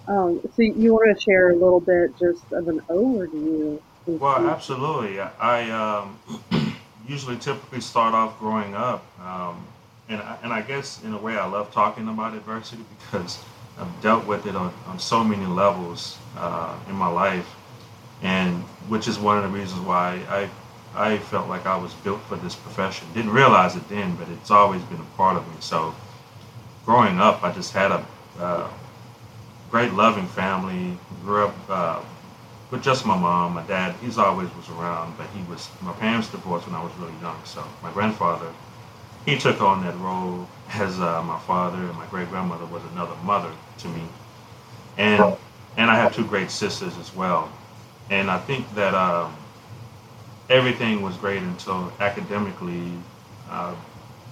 Um, 0.07 0.39
so 0.55 0.61
you 0.61 0.93
want 0.93 1.15
to 1.17 1.21
share 1.21 1.49
a 1.49 1.53
little 1.53 1.81
bit 1.81 2.17
just 2.17 2.51
of 2.53 2.67
an 2.67 2.79
overview? 2.89 3.79
Well, 4.07 4.47
absolutely. 4.47 5.19
I 5.19 5.69
um, 5.69 6.17
usually 7.07 7.37
typically 7.37 7.81
start 7.81 8.13
off 8.13 8.39
growing 8.39 8.73
up, 8.73 9.03
um, 9.19 9.65
and 10.07 10.21
I, 10.21 10.37
and 10.43 10.53
I 10.53 10.61
guess 10.61 11.03
in 11.03 11.13
a 11.13 11.17
way 11.17 11.37
I 11.37 11.45
love 11.45 11.73
talking 11.73 12.07
about 12.07 12.33
adversity 12.33 12.83
because 13.11 13.43
I've 13.77 14.01
dealt 14.01 14.25
with 14.25 14.45
it 14.45 14.55
on, 14.55 14.73
on 14.87 14.97
so 14.97 15.23
many 15.23 15.45
levels 15.45 16.17
uh, 16.37 16.77
in 16.87 16.95
my 16.95 17.09
life, 17.09 17.53
and 18.21 18.63
which 18.87 19.09
is 19.09 19.19
one 19.19 19.37
of 19.37 19.43
the 19.43 19.49
reasons 19.49 19.81
why 19.81 20.21
I 20.29 20.49
I 20.95 21.17
felt 21.19 21.47
like 21.47 21.65
I 21.65 21.77
was 21.77 21.93
built 21.95 22.21
for 22.21 22.37
this 22.37 22.55
profession. 22.55 23.07
Didn't 23.13 23.31
realize 23.31 23.75
it 23.75 23.87
then, 23.89 24.15
but 24.15 24.29
it's 24.29 24.49
always 24.49 24.81
been 24.83 24.99
a 24.99 25.17
part 25.17 25.37
of 25.37 25.47
me. 25.47 25.55
So 25.59 25.93
growing 26.85 27.19
up, 27.19 27.43
I 27.43 27.51
just 27.51 27.73
had 27.73 27.91
a 27.91 28.05
uh, 28.39 28.69
great 29.69 29.93
loving 29.93 30.27
family. 30.27 30.97
Grew 31.23 31.45
up 31.47 31.55
uh, 31.69 32.01
with 32.71 32.83
just 32.83 33.05
my 33.05 33.17
mom. 33.17 33.53
My 33.53 33.63
dad, 33.63 33.95
he's 34.01 34.17
always 34.17 34.49
was 34.55 34.69
around, 34.69 35.17
but 35.17 35.27
he 35.27 35.43
was 35.49 35.69
my 35.81 35.93
parents 35.93 36.29
divorced 36.29 36.67
when 36.67 36.75
I 36.75 36.83
was 36.83 36.93
really 36.97 37.13
young. 37.21 37.39
So 37.43 37.63
my 37.83 37.91
grandfather, 37.91 38.51
he 39.25 39.37
took 39.37 39.61
on 39.61 39.83
that 39.83 39.97
role 39.99 40.47
as 40.73 40.99
uh, 40.99 41.21
my 41.23 41.39
father, 41.39 41.77
and 41.77 41.95
my 41.97 42.05
great 42.07 42.29
grandmother 42.29 42.65
was 42.65 42.83
another 42.93 43.15
mother 43.23 43.51
to 43.79 43.87
me. 43.89 44.03
And 44.97 45.35
and 45.77 45.91
I 45.91 45.95
have 45.95 46.15
two 46.15 46.25
great 46.25 46.49
sisters 46.49 46.97
as 46.97 47.13
well. 47.15 47.51
And 48.09 48.31
I 48.31 48.39
think 48.39 48.73
that 48.75 48.93
um, 48.95 49.35
everything 50.49 51.01
was 51.01 51.15
great 51.17 51.41
until 51.41 51.91
academically 51.99 52.93
uh, 53.49 53.75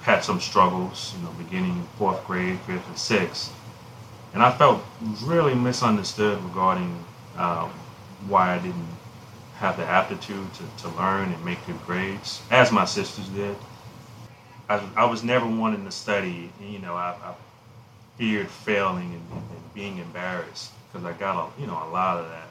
had 0.02 0.24
some 0.24 0.40
struggles. 0.40 1.14
You 1.18 1.26
know, 1.26 1.32
beginning 1.38 1.86
fourth 1.98 2.26
grade, 2.26 2.58
fifth, 2.62 2.88
and 2.88 2.98
sixth 2.98 3.52
and 4.36 4.44
I 4.44 4.52
felt 4.52 4.84
really 5.24 5.56
misunderstood 5.56 6.44
regarding 6.44 7.04
um, 7.38 7.72
why 8.28 8.54
I 8.54 8.60
didn't 8.60 8.90
have 9.56 9.78
the 9.78 9.86
aptitude 9.86 10.54
to, 10.56 10.84
to 10.84 10.90
learn 10.98 11.32
and 11.32 11.46
make 11.46 11.66
good 11.66 11.82
grades, 11.86 12.42
as 12.52 12.70
my 12.70 12.84
sisters 12.84 13.30
did. 13.30 13.56
I, 14.68 14.82
I 14.98 15.06
was 15.06 15.24
never 15.24 15.48
wanting 15.48 15.86
to 15.86 15.92
study, 15.92 16.52
you 16.62 16.80
know, 16.80 16.96
I, 16.96 17.16
I 17.24 17.34
feared 18.18 18.50
failing 18.50 19.14
and, 19.14 19.32
and 19.32 19.74
being 19.74 20.00
embarrassed 20.00 20.74
because 20.92 21.06
I 21.06 21.14
got 21.14 21.38
a, 21.58 21.62
you 21.62 21.66
know, 21.66 21.82
a 21.82 21.90
lot 21.90 22.18
of 22.18 22.28
that. 22.28 22.50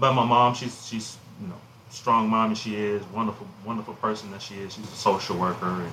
But 0.00 0.14
my 0.14 0.24
mom, 0.24 0.54
she's 0.54 0.84
she's 0.84 1.16
you 1.40 1.46
know 1.46 1.60
strong 1.90 2.28
mom 2.28 2.56
she 2.56 2.74
is, 2.74 3.04
wonderful 3.14 3.46
wonderful 3.64 3.94
person 3.94 4.32
that 4.32 4.42
she 4.42 4.56
is. 4.56 4.72
She's 4.72 4.90
a 4.90 4.96
social 4.96 5.36
worker 5.36 5.66
and 5.66 5.92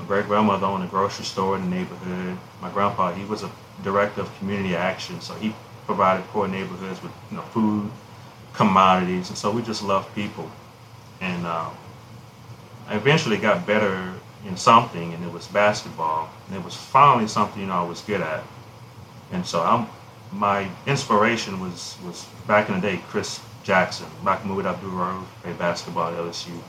my 0.00 0.04
great 0.06 0.26
grandmother 0.26 0.66
owned 0.66 0.82
a 0.82 0.88
grocery 0.88 1.24
store 1.24 1.54
in 1.54 1.70
the 1.70 1.76
neighborhood. 1.76 2.36
My 2.60 2.70
grandpa, 2.70 3.12
he 3.12 3.24
was 3.24 3.42
a 3.42 3.50
director 3.82 4.20
of 4.20 4.38
community 4.38 4.76
action, 4.76 5.20
so 5.20 5.34
he 5.34 5.54
provided 5.86 6.26
poor 6.28 6.46
neighborhoods 6.46 7.02
with 7.02 7.12
you 7.30 7.36
know 7.36 7.42
food, 7.44 7.90
commodities, 8.52 9.28
and 9.28 9.38
so 9.38 9.50
we 9.50 9.62
just 9.62 9.82
loved 9.82 10.14
people. 10.14 10.50
And 11.20 11.46
um, 11.46 11.72
I 12.88 12.96
eventually 12.96 13.38
got 13.38 13.66
better 13.66 14.14
in 14.46 14.56
something, 14.56 15.14
and 15.14 15.24
it 15.24 15.32
was 15.32 15.46
basketball, 15.48 16.30
and 16.48 16.56
it 16.56 16.64
was 16.64 16.76
finally 16.76 17.28
something 17.28 17.60
you 17.60 17.68
know 17.68 17.74
I 17.74 17.88
was 17.88 18.02
good 18.02 18.20
at. 18.20 18.42
And 19.32 19.44
so 19.46 19.62
I'm 19.62 19.86
my 20.32 20.68
inspiration 20.86 21.60
was 21.60 21.96
was 22.04 22.26
back 22.46 22.68
in 22.68 22.76
the 22.76 22.80
day 22.80 23.00
Chris 23.08 23.40
Jackson, 23.62 24.06
Mahmoud 24.22 24.66
Abdul-Rauf, 24.66 25.24
played 25.42 25.58
basketball 25.58 26.12
at 26.12 26.18
LSU, 26.18 26.60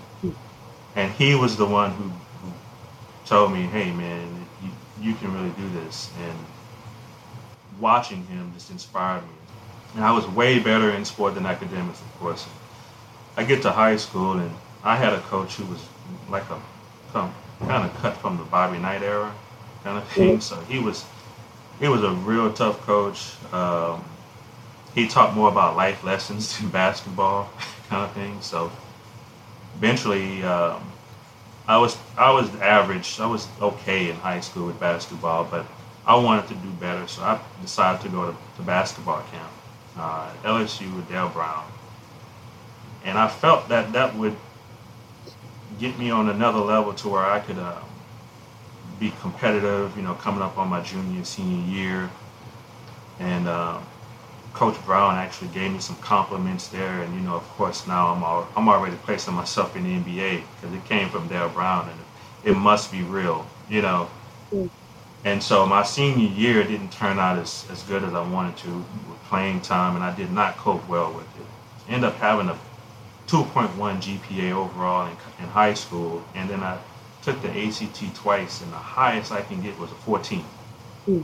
and 0.95 1.11
he 1.13 1.35
was 1.35 1.57
the 1.57 1.65
one 1.65 1.91
who 1.91 2.11
told 3.25 3.53
me, 3.53 3.63
"Hey, 3.63 3.91
man, 3.91 4.40
you, 5.01 5.13
can 5.15 5.33
really 5.33 5.53
do 5.57 5.69
this." 5.81 6.09
And 6.19 6.37
watching 7.79 8.25
him 8.27 8.51
just 8.53 8.69
inspired 8.69 9.23
me. 9.23 9.33
And 9.95 10.05
I 10.05 10.11
was 10.11 10.27
way 10.27 10.59
better 10.59 10.91
in 10.91 11.03
sport 11.03 11.35
than 11.35 11.45
academics, 11.45 11.99
of 11.99 12.19
course. 12.19 12.47
I 13.35 13.43
get 13.43 13.61
to 13.63 13.71
high 13.71 13.97
school, 13.97 14.33
and 14.33 14.51
I 14.83 14.95
had 14.95 15.13
a 15.13 15.19
coach 15.21 15.55
who 15.55 15.65
was 15.65 15.85
like 16.29 16.43
a 16.49 16.59
kind 17.13 17.85
of 17.85 17.93
cut 17.97 18.17
from 18.17 18.37
the 18.37 18.43
Bobby 18.43 18.77
Knight 18.77 19.01
era 19.01 19.33
kind 19.83 19.97
of 19.97 20.07
thing. 20.09 20.39
So 20.41 20.59
he 20.61 20.79
was 20.79 21.05
he 21.79 21.87
was 21.87 22.03
a 22.03 22.11
real 22.11 22.51
tough 22.53 22.79
coach. 22.81 23.33
Um, 23.53 24.03
he 24.93 25.07
taught 25.07 25.35
more 25.35 25.49
about 25.49 25.75
life 25.75 26.03
lessons 26.03 26.57
than 26.59 26.69
basketball 26.69 27.49
kind 27.89 28.03
of 28.03 28.11
thing. 28.13 28.41
So 28.41 28.71
eventually. 29.75 30.43
Um, 30.43 30.90
I 31.67 31.77
was 31.77 31.97
I 32.17 32.31
was 32.31 32.53
average. 32.55 33.19
I 33.19 33.27
was 33.27 33.47
okay 33.61 34.09
in 34.09 34.15
high 34.17 34.39
school 34.39 34.67
with 34.67 34.79
basketball, 34.79 35.43
but 35.45 35.65
I 36.05 36.15
wanted 36.15 36.47
to 36.47 36.55
do 36.55 36.69
better, 36.79 37.07
so 37.07 37.21
I 37.21 37.39
decided 37.61 38.01
to 38.01 38.09
go 38.09 38.31
to, 38.31 38.37
to 38.57 38.61
basketball 38.63 39.21
camp, 39.31 39.51
uh, 39.97 40.31
LSU 40.43 40.93
with 40.95 41.07
Dale 41.09 41.29
Brown, 41.29 41.63
and 43.05 43.17
I 43.17 43.27
felt 43.27 43.69
that 43.69 43.93
that 43.93 44.15
would 44.15 44.35
get 45.79 45.97
me 45.99 46.09
on 46.09 46.29
another 46.29 46.59
level 46.59 46.93
to 46.93 47.09
where 47.09 47.25
I 47.25 47.39
could 47.39 47.59
uh, 47.59 47.79
be 48.99 49.13
competitive. 49.21 49.95
You 49.95 50.03
know, 50.03 50.15
coming 50.15 50.41
up 50.41 50.57
on 50.57 50.67
my 50.69 50.81
junior 50.81 51.17
and 51.17 51.27
senior 51.27 51.65
year, 51.71 52.09
and 53.19 53.47
uh, 53.47 53.79
Coach 54.53 54.75
Brown 54.85 55.15
actually 55.15 55.47
gave 55.49 55.71
me 55.71 55.79
some 55.79 55.95
compliments 55.97 56.67
there, 56.67 57.01
and 57.01 57.13
you 57.15 57.21
know, 57.21 57.35
of 57.35 57.47
course, 57.49 57.87
now 57.87 58.13
I'm 58.13 58.23
all, 58.23 58.47
I'm 58.55 58.67
already 58.67 58.97
placing 58.97 59.33
myself 59.33 59.75
in 59.75 59.83
the 59.83 59.89
NBA 59.89 60.43
because 60.55 60.75
it 60.75 60.85
came 60.85 61.09
from 61.09 61.27
Dale 61.27 61.49
Brown, 61.49 61.89
and 61.89 61.99
it 62.43 62.57
must 62.57 62.91
be 62.91 63.01
real, 63.01 63.45
you 63.69 63.81
know. 63.81 64.09
Mm. 64.51 64.69
And 65.23 65.41
so 65.41 65.65
my 65.65 65.83
senior 65.83 66.27
year 66.29 66.63
didn't 66.63 66.91
turn 66.91 67.19
out 67.19 67.37
as, 67.37 67.65
as 67.71 67.83
good 67.83 68.03
as 68.03 68.13
I 68.13 68.27
wanted 68.27 68.57
to 68.57 68.69
with 68.69 69.23
playing 69.25 69.61
time, 69.61 69.95
and 69.95 70.03
I 70.03 70.13
did 70.15 70.31
not 70.31 70.57
cope 70.57 70.87
well 70.89 71.13
with 71.13 71.27
it. 71.39 71.91
End 71.93 72.03
up 72.03 72.15
having 72.15 72.49
a 72.49 72.57
2.1 73.27 73.69
GPA 73.77 74.51
overall 74.51 75.07
in, 75.07 75.15
in 75.43 75.49
high 75.49 75.73
school, 75.75 76.23
and 76.35 76.49
then 76.49 76.61
I 76.61 76.77
took 77.21 77.41
the 77.41 77.49
ACT 77.49 78.15
twice, 78.15 78.61
and 78.61 78.71
the 78.73 78.77
highest 78.77 79.31
I 79.31 79.41
can 79.43 79.61
get 79.61 79.77
was 79.79 79.91
a 79.91 79.95
14. 79.95 80.43
Mm. 81.07 81.23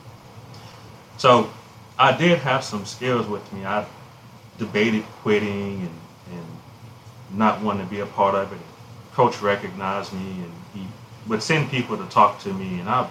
So 1.17 1.49
I 1.99 2.15
did 2.15 2.37
have 2.39 2.63
some 2.63 2.85
skills 2.85 3.27
with 3.27 3.51
me. 3.51 3.65
I 3.65 3.85
debated 4.59 5.03
quitting 5.21 5.81
and, 5.81 5.99
and 6.31 6.45
not 7.31 7.61
wanting 7.61 7.85
to 7.85 7.89
be 7.91 8.01
a 8.01 8.05
part 8.05 8.35
of 8.35 8.51
it. 8.53 8.59
Coach 9.13 9.41
recognized 9.41 10.13
me 10.13 10.19
and 10.19 10.51
he 10.73 10.87
would 11.27 11.41
send 11.41 11.71
people 11.71 11.97
to 11.97 12.05
talk 12.05 12.39
to 12.41 12.53
me 12.53 12.79
and 12.79 12.87
I 12.87 13.09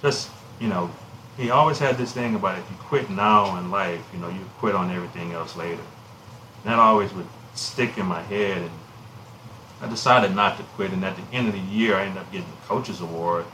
just, 0.00 0.30
you 0.60 0.68
know, 0.68 0.90
he 1.36 1.50
always 1.50 1.78
had 1.78 1.96
this 1.96 2.12
thing 2.12 2.34
about 2.34 2.58
if 2.58 2.68
you 2.70 2.76
quit 2.76 3.08
now 3.08 3.56
in 3.56 3.70
life, 3.70 4.04
you 4.12 4.18
know, 4.18 4.28
you 4.28 4.40
quit 4.58 4.74
on 4.74 4.90
everything 4.90 5.32
else 5.32 5.56
later. 5.56 5.80
And 5.80 6.72
that 6.72 6.78
always 6.78 7.12
would 7.14 7.28
stick 7.54 7.98
in 7.98 8.06
my 8.06 8.22
head 8.22 8.58
and 8.58 8.70
I 9.80 9.88
decided 9.88 10.34
not 10.34 10.56
to 10.58 10.64
quit 10.74 10.90
and 10.90 11.04
at 11.04 11.16
the 11.16 11.36
end 11.36 11.48
of 11.48 11.54
the 11.54 11.60
year 11.60 11.96
I 11.96 12.04
ended 12.06 12.18
up 12.18 12.32
getting 12.32 12.48
the 12.48 12.66
coach's 12.66 13.00
award 13.00 13.44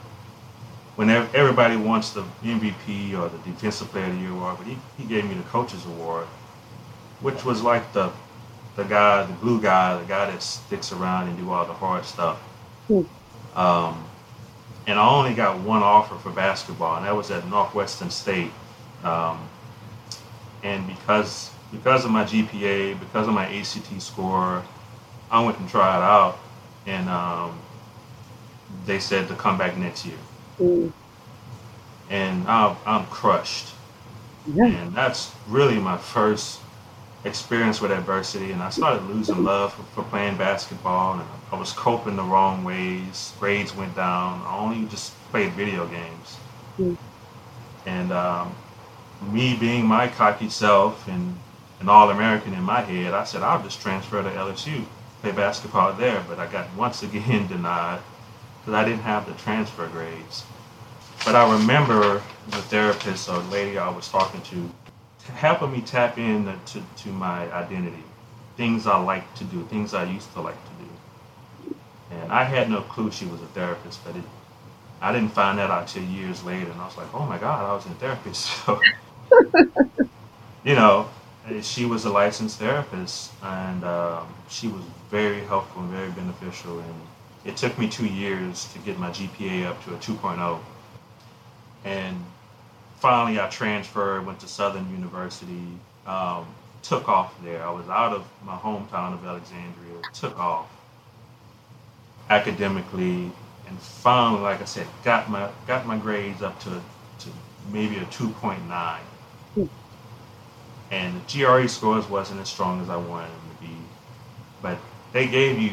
when 0.99 1.09
everybody 1.09 1.77
wants 1.77 2.09
the 2.09 2.23
MVP 2.43 3.17
or 3.17 3.29
the 3.29 3.37
Defensive 3.49 3.87
Player 3.87 4.07
of 4.07 4.15
the 4.15 4.19
Year 4.19 4.31
award, 4.31 4.57
but 4.57 4.67
he, 4.67 4.77
he 4.97 5.05
gave 5.05 5.23
me 5.23 5.33
the 5.33 5.43
Coaches 5.43 5.85
Award, 5.85 6.25
which 7.21 7.45
was 7.45 7.61
like 7.61 7.93
the 7.93 8.11
the 8.75 8.83
guy, 8.83 9.23
the 9.23 9.31
glue 9.35 9.61
guy, 9.61 9.97
the 9.97 10.05
guy 10.05 10.29
that 10.29 10.43
sticks 10.43 10.91
around 10.91 11.29
and 11.29 11.37
do 11.37 11.49
all 11.51 11.65
the 11.65 11.71
hard 11.71 12.03
stuff. 12.03 12.37
Hmm. 12.89 13.03
Um, 13.55 14.03
and 14.87 14.99
I 14.99 15.09
only 15.09 15.33
got 15.33 15.61
one 15.61 15.81
offer 15.81 16.15
for 16.15 16.31
basketball, 16.31 16.97
and 16.97 17.05
that 17.05 17.15
was 17.15 17.31
at 17.31 17.47
Northwestern 17.47 18.09
State. 18.09 18.51
Um, 19.05 19.47
and 20.63 20.85
because 20.85 21.49
because 21.71 22.03
of 22.03 22.11
my 22.11 22.25
GPA, 22.25 22.99
because 22.99 23.25
of 23.25 23.33
my 23.33 23.45
ACT 23.45 24.01
score, 24.01 24.65
I 25.31 25.45
went 25.45 25.57
and 25.59 25.69
tried 25.69 26.03
out, 26.05 26.37
and 26.85 27.07
um, 27.07 27.57
they 28.85 28.99
said 28.99 29.29
to 29.29 29.35
come 29.35 29.57
back 29.57 29.77
next 29.77 30.05
year 30.05 30.17
Mm. 30.59 30.91
and 32.09 32.47
I'm, 32.47 32.75
I'm 32.85 33.05
crushed. 33.07 33.73
Yeah. 34.45 34.65
And 34.65 34.93
that's 34.93 35.33
really 35.47 35.79
my 35.79 35.97
first 35.97 36.59
experience 37.25 37.81
with 37.81 37.91
adversity, 37.91 38.51
and 38.51 38.61
I 38.61 38.69
started 38.69 39.03
losing 39.05 39.43
love 39.43 39.73
for, 39.73 39.83
for 39.83 40.03
playing 40.09 40.37
basketball, 40.37 41.19
and 41.19 41.29
I 41.51 41.55
was 41.57 41.71
coping 41.73 42.15
the 42.15 42.23
wrong 42.23 42.63
ways. 42.63 43.33
Grades 43.39 43.75
went 43.75 43.95
down. 43.95 44.41
I 44.45 44.57
only 44.57 44.87
just 44.87 45.13
played 45.31 45.51
video 45.53 45.85
games, 45.87 46.37
mm. 46.77 46.97
and 47.85 48.11
um, 48.11 48.55
me 49.31 49.55
being 49.55 49.85
my 49.85 50.07
cocky 50.07 50.49
self 50.49 51.07
and 51.07 51.37
an 51.81 51.89
All 51.89 52.09
American 52.09 52.53
in 52.53 52.63
my 52.63 52.81
head, 52.81 53.13
I 53.13 53.23
said 53.23 53.41
I'll 53.41 53.61
just 53.61 53.81
transfer 53.81 54.21
to 54.21 54.29
LSU, 54.29 54.83
play 55.21 55.31
basketball 55.31 55.93
there. 55.93 56.23
But 56.27 56.39
I 56.39 56.47
got 56.47 56.73
once 56.75 57.03
again 57.03 57.47
denied 57.49 58.01
because 58.59 58.73
I 58.73 58.85
didn't 58.85 59.03
have 59.03 59.25
the 59.25 59.33
transfer 59.33 59.87
grades. 59.87 60.43
But 61.25 61.35
I 61.35 61.51
remember 61.53 62.21
the 62.47 62.61
therapist 62.63 63.29
or 63.29 63.37
lady 63.43 63.77
I 63.77 63.89
was 63.89 64.09
talking 64.09 64.41
to 64.43 64.71
helping 65.33 65.71
me 65.71 65.81
tap 65.81 66.17
in 66.17 66.45
to, 66.65 66.81
to 66.97 67.09
my 67.09 67.51
identity, 67.53 68.03
things 68.57 68.87
I 68.87 68.99
like 68.99 69.33
to 69.35 69.43
do, 69.43 69.63
things 69.65 69.93
I 69.93 70.05
used 70.05 70.33
to 70.33 70.41
like 70.41 70.57
to 70.65 70.71
do. 70.83 70.89
And 72.11 72.31
I 72.31 72.43
had 72.43 72.69
no 72.69 72.81
clue 72.81 73.11
she 73.11 73.25
was 73.25 73.41
a 73.41 73.47
therapist, 73.47 74.03
but 74.03 74.15
it, 74.15 74.23
I 75.01 75.11
didn't 75.13 75.29
find 75.29 75.59
that 75.59 75.69
out 75.69 75.87
till 75.87 76.03
years 76.03 76.43
later. 76.43 76.71
And 76.71 76.81
I 76.81 76.85
was 76.85 76.97
like, 76.97 77.13
oh 77.13 77.25
my 77.25 77.37
God, 77.37 77.69
I 77.69 77.73
was 77.73 77.85
in 77.85 77.93
therapy. 77.95 78.31
So, 78.33 78.81
you 80.63 80.75
know, 80.75 81.09
she 81.61 81.85
was 81.85 82.05
a 82.05 82.09
licensed 82.09 82.59
therapist 82.59 83.31
and 83.43 83.83
um, 83.83 84.27
she 84.49 84.67
was 84.67 84.83
very 85.09 85.41
helpful 85.45 85.83
and 85.83 85.91
very 85.91 86.09
beneficial. 86.11 86.79
And 86.79 86.95
it 87.45 87.57
took 87.57 87.77
me 87.77 87.87
two 87.89 88.07
years 88.07 88.71
to 88.73 88.79
get 88.79 88.97
my 88.99 89.09
GPA 89.09 89.67
up 89.67 89.83
to 89.85 89.93
a 89.95 89.97
2.0. 89.97 90.59
And 91.85 92.23
finally, 92.99 93.39
I 93.39 93.47
transferred, 93.47 94.25
went 94.25 94.39
to 94.41 94.47
Southern 94.47 94.89
University, 94.91 95.67
um, 96.05 96.45
took 96.81 97.07
off 97.07 97.33
there. 97.43 97.63
I 97.63 97.71
was 97.71 97.87
out 97.89 98.13
of 98.13 98.27
my 98.43 98.55
hometown 98.55 99.13
of 99.13 99.25
Alexandria, 99.25 100.01
took 100.13 100.37
off 100.37 100.67
academically, 102.29 103.31
and 103.67 103.79
finally, 103.79 104.41
like 104.41 104.61
I 104.61 104.65
said, 104.65 104.87
got 105.03 105.29
my 105.29 105.49
got 105.67 105.85
my 105.85 105.97
grades 105.97 106.41
up 106.41 106.59
to 106.61 106.69
to 107.19 107.29
maybe 107.71 107.97
a 107.97 108.05
2.9. 108.05 108.97
Hmm. 109.55 109.65
And 110.91 111.21
the 111.21 111.43
GRE 111.43 111.67
scores 111.67 112.09
wasn't 112.09 112.39
as 112.41 112.49
strong 112.49 112.81
as 112.81 112.89
I 112.89 112.97
wanted 112.97 113.29
them 113.29 113.41
to 113.55 113.67
be, 113.67 113.73
but 114.61 114.77
they 115.13 115.27
gave 115.27 115.59
you, 115.59 115.71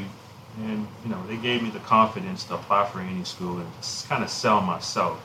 and 0.65 0.87
you 1.05 1.11
know, 1.11 1.23
they 1.27 1.37
gave 1.37 1.63
me 1.63 1.71
the 1.71 1.79
confidence 1.81 2.45
to 2.45 2.55
apply 2.55 2.87
for 2.87 3.01
any 3.01 3.25
school 3.25 3.59
and 3.59 3.67
just 3.81 4.09
kind 4.09 4.23
of 4.23 4.31
sell 4.31 4.61
myself 4.61 5.23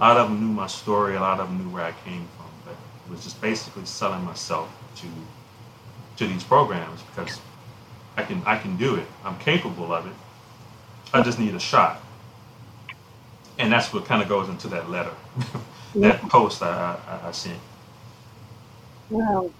a 0.00 0.08
lot 0.08 0.16
of 0.16 0.30
them 0.30 0.40
knew 0.40 0.52
my 0.52 0.66
story. 0.66 1.14
A 1.16 1.20
lot 1.20 1.40
of 1.40 1.48
them 1.48 1.58
knew 1.58 1.74
where 1.74 1.84
I 1.84 1.92
came 1.92 2.26
from, 2.36 2.46
but 2.64 2.72
it 2.72 3.10
was 3.10 3.22
just 3.22 3.40
basically 3.40 3.84
selling 3.84 4.24
myself 4.24 4.72
to 4.96 5.06
to 6.16 6.26
these 6.26 6.42
programs 6.42 7.02
because 7.02 7.38
I 8.16 8.22
can 8.22 8.42
I 8.46 8.56
can 8.56 8.76
do 8.78 8.94
it. 8.96 9.06
I'm 9.24 9.38
capable 9.38 9.92
of 9.92 10.06
it. 10.06 10.14
I 11.12 11.22
just 11.22 11.38
need 11.38 11.54
a 11.54 11.60
shot, 11.60 12.00
and 13.58 13.70
that's 13.70 13.92
what 13.92 14.06
kind 14.06 14.22
of 14.22 14.28
goes 14.28 14.48
into 14.48 14.68
that 14.68 14.88
letter, 14.88 15.12
that 15.96 16.20
post 16.22 16.62
I, 16.62 16.96
I, 17.06 17.28
I 17.28 17.32
sent. 17.32 17.58
Wow, 19.10 19.50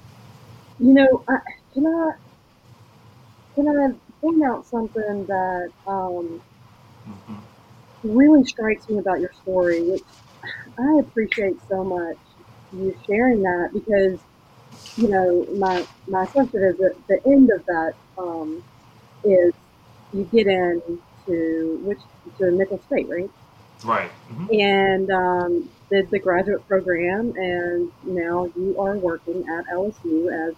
you 0.79 0.95
know, 0.95 1.23
I, 1.29 1.39
can 1.75 1.87
I 1.87 2.13
can 3.55 3.69
I 3.69 3.93
point 4.23 4.43
out 4.43 4.67
something 4.67 5.27
that 5.27 5.71
um, 5.87 6.41
mm-hmm. 7.07 7.35
really 8.05 8.45
strikes 8.45 8.89
me 8.89 8.99
about 8.99 9.21
your 9.21 9.33
story, 9.43 9.83
which 9.83 10.03
I 10.79 10.99
appreciate 11.01 11.57
so 11.69 11.85
much 11.85 12.17
you 12.73 12.97
sharing 13.07 13.43
that 13.43 13.71
because, 13.73 14.19
you 14.97 15.09
know, 15.09 15.47
my 15.59 15.85
my 16.09 16.25
assumption 16.25 16.63
is 16.63 16.77
that 16.79 16.97
the 17.09 17.21
end 17.27 17.51
of 17.51 17.65
that 17.67 17.95
um, 18.19 18.63
is 19.25 19.53
you 20.13 20.25
get 20.33 20.47
into 20.47 21.81
which 21.85 21.99
to 22.39 22.51
Nicholls 22.51 22.83
State, 22.87 23.09
right? 23.09 23.31
Right. 23.85 24.11
Mm-hmm. 24.31 24.61
And 24.61 25.11
um, 25.11 25.69
did 25.91 26.11
the 26.11 26.19
graduate 26.19 26.67
program, 26.69 27.33
and 27.37 27.91
now 28.05 28.51
you 28.57 28.77
are 28.79 28.97
working 28.97 29.45
at 29.49 29.67
LSU 29.67 30.49
as 30.49 30.55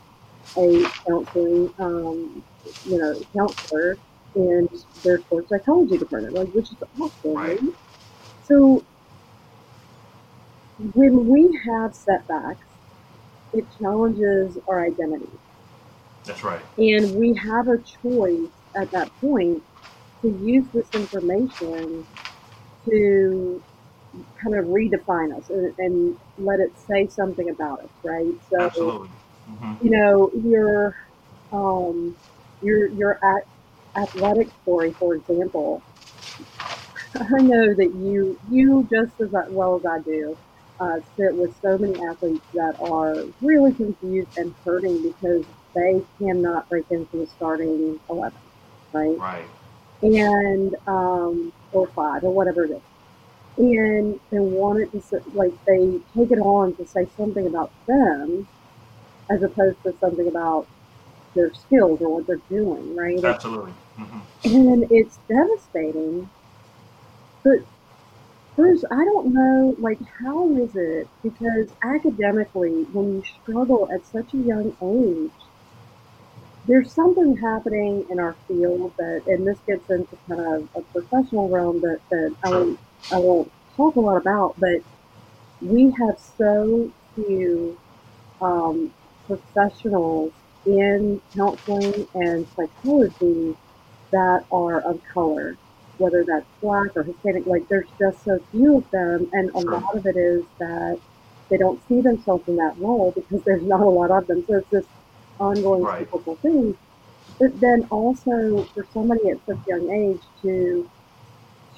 a 0.56 0.90
counseling, 1.06 1.72
um, 1.78 2.42
you 2.86 2.98
know, 2.98 3.24
counselor 3.34 3.96
in 4.34 4.68
their 5.02 5.20
sports 5.20 5.48
psychology 5.48 5.98
department, 5.98 6.34
like, 6.34 6.48
which 6.48 6.72
is 6.72 6.76
awesome. 6.98 7.34
Right. 7.34 7.60
So 8.44 8.82
when 10.94 11.28
we 11.28 11.48
have 11.70 11.94
setbacks, 11.94 12.66
it 13.52 13.64
challenges 13.80 14.58
our 14.68 14.84
identity. 14.84 15.38
That's 16.24 16.42
right. 16.42 16.60
And 16.78 17.14
we 17.14 17.34
have 17.34 17.68
a 17.68 17.78
choice 17.78 18.52
at 18.76 18.90
that 18.92 19.10
point 19.20 19.62
to 20.22 20.28
use 20.28 20.66
this 20.72 20.90
information 20.94 22.06
to 22.88 23.62
kind 24.42 24.58
of 24.58 24.66
redefine 24.66 25.36
us 25.36 25.48
and, 25.50 25.74
and 25.78 26.18
let 26.38 26.60
it 26.60 26.76
say 26.78 27.06
something 27.08 27.48
about 27.48 27.80
us, 27.80 27.90
right? 28.04 28.32
So, 28.50 28.64
Absolutely. 28.64 29.08
Mm-hmm. 29.50 29.86
you 29.86 29.90
know, 29.90 30.30
your 30.44 30.94
um, 31.52 32.16
your 32.60 32.90
your 32.92 33.18
at, 33.22 34.02
athletic 34.02 34.48
story, 34.62 34.94
for 34.98 35.14
example. 35.14 35.82
I 37.16 37.40
know 37.40 37.74
that 37.76 37.92
you 37.94 38.38
you 38.48 38.88
just 38.90 39.20
as 39.20 39.30
well 39.50 39.76
as 39.76 39.82
I 39.86 40.02
do 40.04 40.36
uh, 40.82 41.00
sit 41.16 41.34
with 41.34 41.54
so 41.62 41.78
many 41.78 41.94
athletes 42.02 42.44
that 42.54 42.74
are 42.80 43.24
really 43.40 43.72
confused 43.72 44.36
and 44.36 44.52
hurting 44.64 45.00
because 45.02 45.44
they 45.74 46.02
cannot 46.18 46.68
break 46.68 46.84
into 46.90 47.18
the 47.18 47.26
starting 47.26 48.00
11, 48.10 48.36
right? 48.92 49.18
Right. 49.18 49.44
And, 50.02 50.74
um, 50.88 51.52
or 51.72 51.86
five, 51.88 52.24
or 52.24 52.32
whatever 52.32 52.64
it 52.64 52.72
is. 52.72 52.82
And 53.58 54.18
they 54.30 54.40
want 54.40 54.80
it 54.80 55.08
to, 55.10 55.22
like, 55.34 55.52
they 55.66 56.00
take 56.16 56.32
it 56.32 56.40
on 56.40 56.74
to 56.74 56.86
say 56.86 57.06
something 57.16 57.46
about 57.46 57.70
them 57.86 58.48
as 59.30 59.42
opposed 59.42 59.80
to 59.84 59.94
something 60.00 60.26
about 60.26 60.66
their 61.34 61.54
skills 61.54 62.00
or 62.00 62.08
what 62.16 62.26
they're 62.26 62.40
doing, 62.48 62.96
right? 62.96 63.22
Absolutely. 63.22 63.72
Mm-hmm. 63.98 64.56
And 64.56 64.90
it's 64.90 65.18
devastating. 65.28 66.28
But 67.44 67.60
Bruce, 68.56 68.82
I 68.90 69.04
don't 69.04 69.34
know, 69.34 69.74
like, 69.78 70.00
how 70.20 70.56
is 70.56 70.74
it? 70.74 71.10
Because 71.22 71.74
academically, 71.82 72.86
when 72.90 73.12
you 73.16 73.22
struggle 73.22 73.90
at 73.92 74.06
such 74.06 74.32
a 74.32 74.38
young 74.38 74.74
age, 74.82 75.50
there's 76.64 76.94
something 76.94 77.36
happening 77.36 78.06
in 78.10 78.18
our 78.20 78.38
field 78.46 78.92
that, 78.98 79.22
and 79.26 79.46
this 79.46 79.60
gets 79.66 79.88
into 79.90 80.16
kind 80.28 80.40
of 80.40 80.68
a 80.76 80.82
professional 80.92 81.48
realm 81.48 81.80
that, 81.80 82.00
that 82.10 82.36
I, 82.44 82.50
won't, 82.50 82.80
I 83.10 83.18
won't 83.18 83.52
talk 83.76 83.96
a 83.96 84.00
lot 84.00 84.16
about, 84.16 84.54
but 84.58 84.80
we 85.60 85.92
have 86.00 86.18
so 86.18 86.92
few 87.14 87.78
um, 88.40 88.94
professionals 89.26 90.34
in 90.66 91.22
counseling 91.36 92.08
and 92.14 92.48
psychology 92.56 93.58
that 94.12 94.44
are 94.52 94.80
of 94.82 95.00
color 95.14 95.58
whether 95.98 96.24
that's 96.24 96.46
black 96.60 96.96
or 96.96 97.02
Hispanic, 97.02 97.46
like 97.46 97.68
there's 97.68 97.88
just 97.98 98.24
so 98.24 98.40
few 98.50 98.78
of 98.78 98.90
them. 98.90 99.28
And 99.32 99.50
a 99.50 99.58
lot 99.58 99.96
of 99.96 100.06
it 100.06 100.16
is 100.16 100.44
that 100.58 100.98
they 101.48 101.56
don't 101.58 101.80
see 101.88 102.00
themselves 102.00 102.48
in 102.48 102.56
that 102.56 102.78
role 102.78 103.12
because 103.12 103.42
there's 103.44 103.62
not 103.62 103.80
a 103.80 103.88
lot 103.88 104.10
of 104.10 104.26
them. 104.26 104.44
So 104.46 104.56
it's 104.56 104.70
this 104.70 104.86
ongoing 105.38 105.82
right. 105.82 106.00
cyclical 106.00 106.36
thing. 106.36 106.76
But 107.38 107.58
then 107.60 107.86
also 107.90 108.64
for 108.74 108.86
somebody 108.92 109.30
at 109.30 109.44
such 109.46 109.58
a 109.66 109.70
young 109.70 109.90
age 109.90 110.20
to 110.42 110.88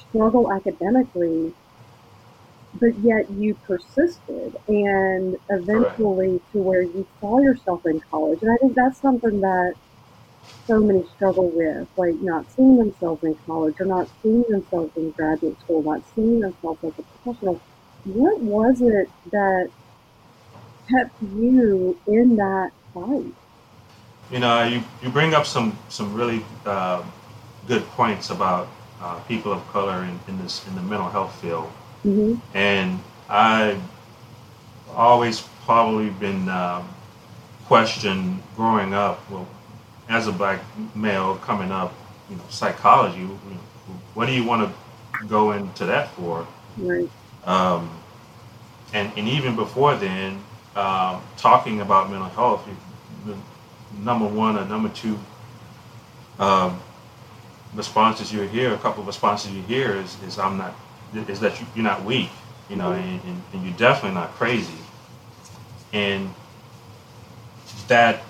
struggle 0.09 0.53
academically, 0.53 1.53
but 2.81 2.99
yet 2.99 3.31
you 3.31 3.55
persisted 3.67 4.57
and 4.69 5.39
eventually 5.51 6.33
right. 6.33 6.53
to 6.53 6.59
where 6.59 6.83
you 6.83 7.07
saw 7.21 7.39
yourself 7.39 7.87
in 7.87 8.01
college. 8.11 8.43
And 8.43 8.51
I 8.51 8.57
think 8.57 8.75
that's 8.75 9.01
something 9.01 9.41
that 9.41 9.75
so 10.67 10.81
many 10.81 11.05
struggle 11.15 11.51
with, 11.51 11.89
like 11.97 12.15
not 12.17 12.51
seeing 12.53 12.77
themselves 12.79 13.23
in 13.25 13.35
college 13.47 13.81
or 13.81 13.87
not 13.87 14.09
seeing 14.23 14.45
themselves 14.49 14.97
in 14.97 15.11
graduate 15.11 15.59
school, 15.61 15.83
not 15.83 16.03
seeing 16.15 16.41
themselves 16.41 16.83
as 16.85 16.93
a 16.99 17.03
professional. 17.03 17.61
What 18.05 18.41
was 18.41 18.81
it 18.81 19.11
that 19.31 19.71
kept 20.91 21.23
you 21.23 21.99
in 22.07 22.37
that 22.37 22.73
fight? 22.93 23.35
You 24.31 24.39
know, 24.39 24.65
you, 24.65 24.83
you 25.03 25.11
bring 25.11 25.35
up 25.35 25.47
some 25.47 25.79
some 25.89 26.15
really 26.15 26.45
uh, 26.65 27.03
good 27.67 27.85
points 27.89 28.31
about 28.31 28.69
uh, 29.01 29.19
people 29.21 29.53
of 29.53 29.67
color 29.69 30.03
in, 30.03 30.19
in 30.29 30.43
this 30.43 30.67
in 30.67 30.75
the 30.75 30.83
mental 30.83 31.09
health 31.09 31.35
field, 31.41 31.71
mm-hmm. 32.05 32.35
and 32.57 33.01
I 33.29 33.79
always 34.95 35.43
probably 35.65 36.11
been 36.11 36.49
um, 36.49 36.89
questioned 37.67 38.43
growing 38.57 38.95
up. 38.95 39.29
Well, 39.31 39.47
as 40.09 40.27
a 40.27 40.33
black 40.33 40.61
male 40.95 41.37
coming 41.37 41.71
up, 41.71 41.93
you 42.29 42.37
know, 42.37 42.43
psychology. 42.49 43.21
You 43.21 43.29
know, 43.29 43.97
what 44.15 44.27
do 44.27 44.33
you 44.33 44.45
want 44.45 44.69
to 44.69 45.27
go 45.27 45.53
into 45.53 45.87
that 45.87 46.09
for? 46.11 46.47
Right. 46.77 47.09
Um, 47.45 47.91
and 48.93 49.11
and 49.17 49.29
even 49.29 49.57
before 49.57 49.97
then, 49.97 50.43
um, 50.77 51.23
talking 51.37 51.81
about 51.81 52.11
mental 52.11 52.29
health, 52.29 52.69
the 53.27 53.37
number 54.03 54.27
one 54.27 54.57
or 54.57 54.65
number 54.65 54.89
two 54.89 55.19
um, 56.39 56.81
responses 57.75 58.33
you 58.33 58.43
hear, 58.43 58.73
a 58.75 58.79
couple 58.79 59.01
of 59.03 59.07
responses 59.07 59.53
you 59.53 59.63
hear 59.63 59.95
is, 59.97 60.17
is 60.23 60.39
I'm 60.39 60.59
not, 60.59 60.75
is 61.29 61.41
that 61.41 61.61
you, 61.61 61.67
you're 61.75 61.85
not 61.85 62.05
weak, 62.05 62.31
you 62.69 62.77
know, 62.77 62.93
and, 62.93 63.21
and, 63.23 63.43
and 63.53 63.65
you're 63.65 63.77
definitely 63.77 64.15
not 64.15 64.31
crazy. 64.33 64.73
And 65.93 66.33
that 67.89 68.23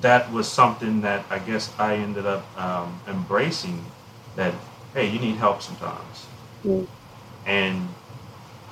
that 0.00 0.30
was 0.32 0.50
something 0.50 1.00
that 1.02 1.24
I 1.30 1.38
guess 1.38 1.72
I 1.78 1.96
ended 1.96 2.26
up 2.26 2.44
um, 2.60 3.00
embracing. 3.08 3.84
That 4.36 4.54
hey, 4.92 5.08
you 5.08 5.18
need 5.18 5.36
help 5.36 5.62
sometimes, 5.62 6.26
mm. 6.64 6.86
and 7.46 7.88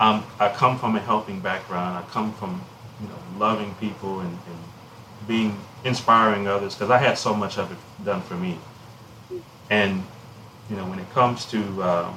um, 0.00 0.24
I 0.40 0.48
come 0.48 0.78
from 0.78 0.96
a 0.96 1.00
helping 1.00 1.40
background. 1.40 1.96
I 1.96 2.08
come 2.11 2.32
from 2.35 2.61
you 3.00 3.08
know 3.08 3.38
loving 3.38 3.74
people 3.76 4.20
and, 4.20 4.30
and 4.30 4.58
being 5.28 5.56
inspiring 5.85 6.48
others 6.48 6.74
because 6.74 6.90
I 6.90 6.98
had 6.98 7.18
so 7.18 7.35
much 7.35 7.58
of 7.58 7.70
it 7.70 7.78
done 8.04 8.22
for 8.22 8.35
me. 8.35 8.58
And 9.70 10.02
you 10.68 10.76
know 10.76 10.87
when 10.87 10.98
it 10.98 11.11
comes 11.11 11.44
to 11.46 11.82
um, 11.82 12.14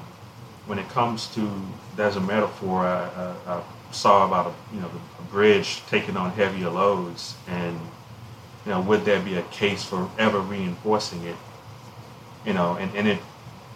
when 0.66 0.80
it 0.80 0.90
comes 0.90 1.28
to 1.36 1.50
there's 1.96 2.16
a 2.16 2.22
metaphor 2.22 2.86
I, 2.86 3.04
I, 3.48 3.58
I 3.58 3.64
saw 3.92 4.26
about 4.26 4.48
a 4.48 4.76
you 4.76 4.82
know 4.82 4.90
a 5.20 5.22
bridge 5.24 5.82
taking 5.88 6.18
on 6.18 6.32
heavier 6.32 6.70
loads 6.70 7.36
and 7.48 7.80
you 8.66 8.72
know 8.72 8.82
would 8.82 9.06
there 9.06 9.22
be 9.22 9.36
a 9.36 9.44
case 9.44 9.84
for 9.84 10.10
ever 10.18 10.40
reinforcing 10.40 11.24
it 11.24 11.36
you 12.46 12.54
know 12.54 12.76
and, 12.76 12.94
and 12.96 13.08
it 13.08 13.20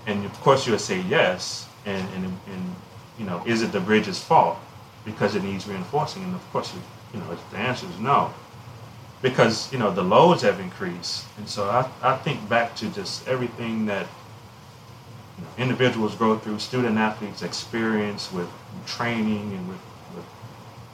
and 0.08 0.26
of 0.26 0.34
course 0.42 0.66
you 0.66 0.72
would 0.74 0.82
say 0.82 1.02
yes 1.02 1.68
and, 1.86 2.08
and 2.16 2.26
and 2.26 2.76
you 3.18 3.26
know 3.26 3.42
is 3.46 3.62
it 3.62 3.72
the 3.72 3.80
bridge's 3.80 4.20
fault 4.20 4.58
because 5.06 5.36
it 5.36 5.44
needs 5.44 5.68
reinforcing? 5.68 6.24
And 6.24 6.36
of 6.36 6.52
course 6.52 6.74
you, 6.74 6.82
you 7.14 7.20
know 7.20 7.38
the 7.52 7.58
answer 7.58 7.88
is 7.88 8.00
no. 8.00 8.34
Because 9.22 9.72
you 9.74 9.80
know 9.80 9.92
the 9.92 10.04
loads 10.04 10.42
have 10.44 10.60
increased. 10.60 11.26
And 11.38 11.48
so 11.48 11.70
I, 11.70 11.90
I 12.02 12.18
think 12.18 12.48
back 12.48 12.76
to 12.78 12.90
just 12.90 13.28
everything 13.28 13.86
that 13.88 14.08
you 15.38 15.44
know, 15.44 15.50
individuals 15.58 16.16
go 16.16 16.38
through 16.38 16.60
student 16.60 16.98
athletes 16.98 17.42
experience 17.42 18.32
with 18.32 18.50
training 18.86 19.54
and 19.54 19.68
with 19.68 19.80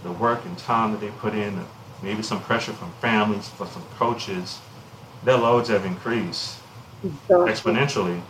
the 0.04 0.12
work 0.12 0.46
and 0.46 0.58
time 0.58 0.92
that 0.92 1.02
they 1.02 1.10
put 1.10 1.34
in, 1.34 1.66
maybe 2.02 2.22
some 2.22 2.42
pressure 2.42 2.74
from 2.74 2.92
families, 2.94 3.50
from 3.50 3.68
some 3.68 3.84
coaches, 3.98 4.60
their 5.24 5.38
loads 5.38 5.70
have 5.70 5.86
increased 5.86 6.60
exponentially. 7.30 8.22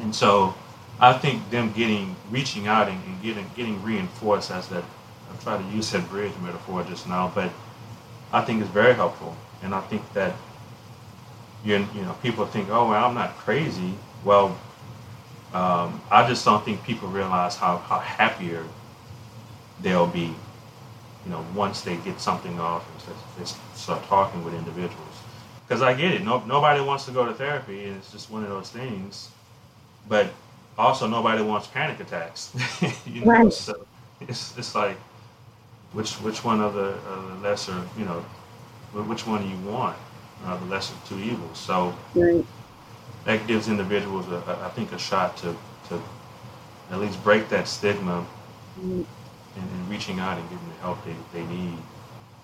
And 0.00 0.14
so 0.14 0.54
I 1.00 1.12
think 1.12 1.50
them 1.50 1.72
getting, 1.72 2.16
reaching 2.30 2.66
out 2.66 2.88
and, 2.88 3.02
and 3.04 3.22
getting, 3.22 3.46
getting 3.56 3.82
reinforced 3.82 4.50
as 4.50 4.68
that, 4.68 4.84
I 5.32 5.42
try 5.42 5.56
to 5.60 5.68
use 5.74 5.90
that 5.90 6.08
bridge 6.08 6.32
metaphor 6.42 6.84
just 6.84 7.08
now, 7.08 7.30
but 7.34 7.50
I 8.32 8.42
think 8.42 8.60
it's 8.60 8.70
very 8.70 8.94
helpful. 8.94 9.36
And 9.62 9.74
I 9.74 9.80
think 9.82 10.12
that, 10.14 10.34
you, 11.64 11.86
you 11.94 12.02
know, 12.02 12.16
people 12.22 12.46
think, 12.46 12.68
oh, 12.70 12.90
well, 12.90 13.04
I'm 13.04 13.14
not 13.14 13.36
crazy. 13.36 13.94
Well, 14.24 14.58
um, 15.52 16.00
I 16.10 16.26
just 16.26 16.44
don't 16.44 16.64
think 16.64 16.82
people 16.82 17.08
realize 17.08 17.56
how, 17.56 17.78
how 17.78 17.98
happier 17.98 18.64
they'll 19.80 20.06
be 20.06 20.34
you 21.24 21.30
know, 21.30 21.44
once 21.54 21.82
they 21.82 21.96
get 21.98 22.20
something 22.20 22.58
off 22.58 22.84
and 23.38 23.48
start 23.74 24.02
talking 24.04 24.44
with 24.44 24.54
individuals. 24.54 25.16
Because 25.66 25.82
I 25.82 25.94
get 25.94 26.12
it. 26.12 26.24
No, 26.24 26.44
nobody 26.44 26.80
wants 26.80 27.04
to 27.06 27.12
go 27.12 27.24
to 27.24 27.32
therapy, 27.32 27.84
and 27.84 27.96
it's 27.96 28.12
just 28.12 28.30
one 28.30 28.42
of 28.42 28.48
those 28.48 28.70
things. 28.70 29.30
But 30.08 30.32
also, 30.76 31.06
nobody 31.06 31.42
wants 31.42 31.68
panic 31.68 32.00
attacks. 32.00 32.52
you 33.06 33.20
know, 33.20 33.26
right. 33.26 33.52
so 33.52 33.86
it's, 34.20 34.56
it's 34.58 34.74
like, 34.74 34.96
which 35.92 36.14
which 36.16 36.44
one 36.44 36.60
of 36.60 36.74
the, 36.74 36.94
uh, 37.08 37.36
lesser, 37.40 37.80
you 37.96 38.04
know, 38.04 38.24
which 38.92 39.26
one 39.26 39.42
do 39.42 39.48
you 39.48 39.58
want? 39.70 39.96
Uh, 40.44 40.56
the 40.56 40.66
lesser 40.66 40.94
two 41.06 41.18
evils. 41.18 41.56
So 41.56 41.94
right. 42.14 42.44
that 43.24 43.46
gives 43.46 43.68
individuals, 43.68 44.26
a, 44.28 44.36
a, 44.50 44.66
I 44.66 44.70
think, 44.70 44.92
a 44.92 44.98
shot 44.98 45.36
to 45.38 45.56
to 45.88 46.02
at 46.90 46.98
least 46.98 47.22
break 47.22 47.48
that 47.50 47.68
stigma. 47.68 48.26
Mm 48.78 49.06
and, 49.56 49.64
and 49.70 49.90
reaching 49.90 50.18
out 50.18 50.38
and 50.38 50.48
giving 50.50 50.68
the 50.68 50.74
help 50.76 51.04
they, 51.04 51.14
they 51.32 51.46
need. 51.46 51.78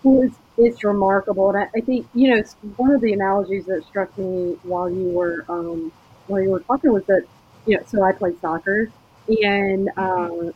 Well, 0.03 0.23
it's, 0.23 0.39
it's 0.57 0.85
remarkable, 0.85 1.51
and 1.51 1.59
I, 1.59 1.69
I 1.77 1.81
think 1.81 2.07
you 2.15 2.31
know 2.31 2.43
one 2.77 2.93
of 2.93 3.01
the 3.01 3.13
analogies 3.13 3.67
that 3.67 3.85
struck 3.85 4.17
me 4.17 4.57
while 4.63 4.91
you 4.91 5.09
were 5.11 5.45
um, 5.49 5.93
while 6.27 6.43
you 6.43 6.51
were 6.51 6.61
talking 6.61 6.93
was 6.93 7.05
that 7.07 7.25
you 7.67 7.77
know 7.77 7.83
so 7.87 8.03
I 8.03 8.13
played 8.13 8.41
soccer, 8.41 8.91
and 9.29 9.91
uh, 9.97 10.53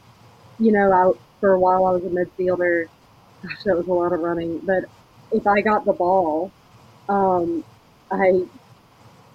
you 0.59 0.73
know 0.73 0.93
I, 0.93 1.12
for 1.41 1.53
a 1.53 1.59
while 1.59 1.87
I 1.87 1.93
was 1.93 2.05
a 2.05 2.09
midfielder. 2.09 2.87
Gosh, 3.43 3.65
that 3.65 3.77
was 3.77 3.88
a 3.88 3.93
lot 3.93 4.12
of 4.12 4.21
running, 4.21 4.59
but 4.61 4.85
if 5.33 5.47
I 5.47 5.62
got 5.62 5.85
the 5.85 5.93
ball, 5.93 6.53
um, 7.09 7.65
I 8.11 8.45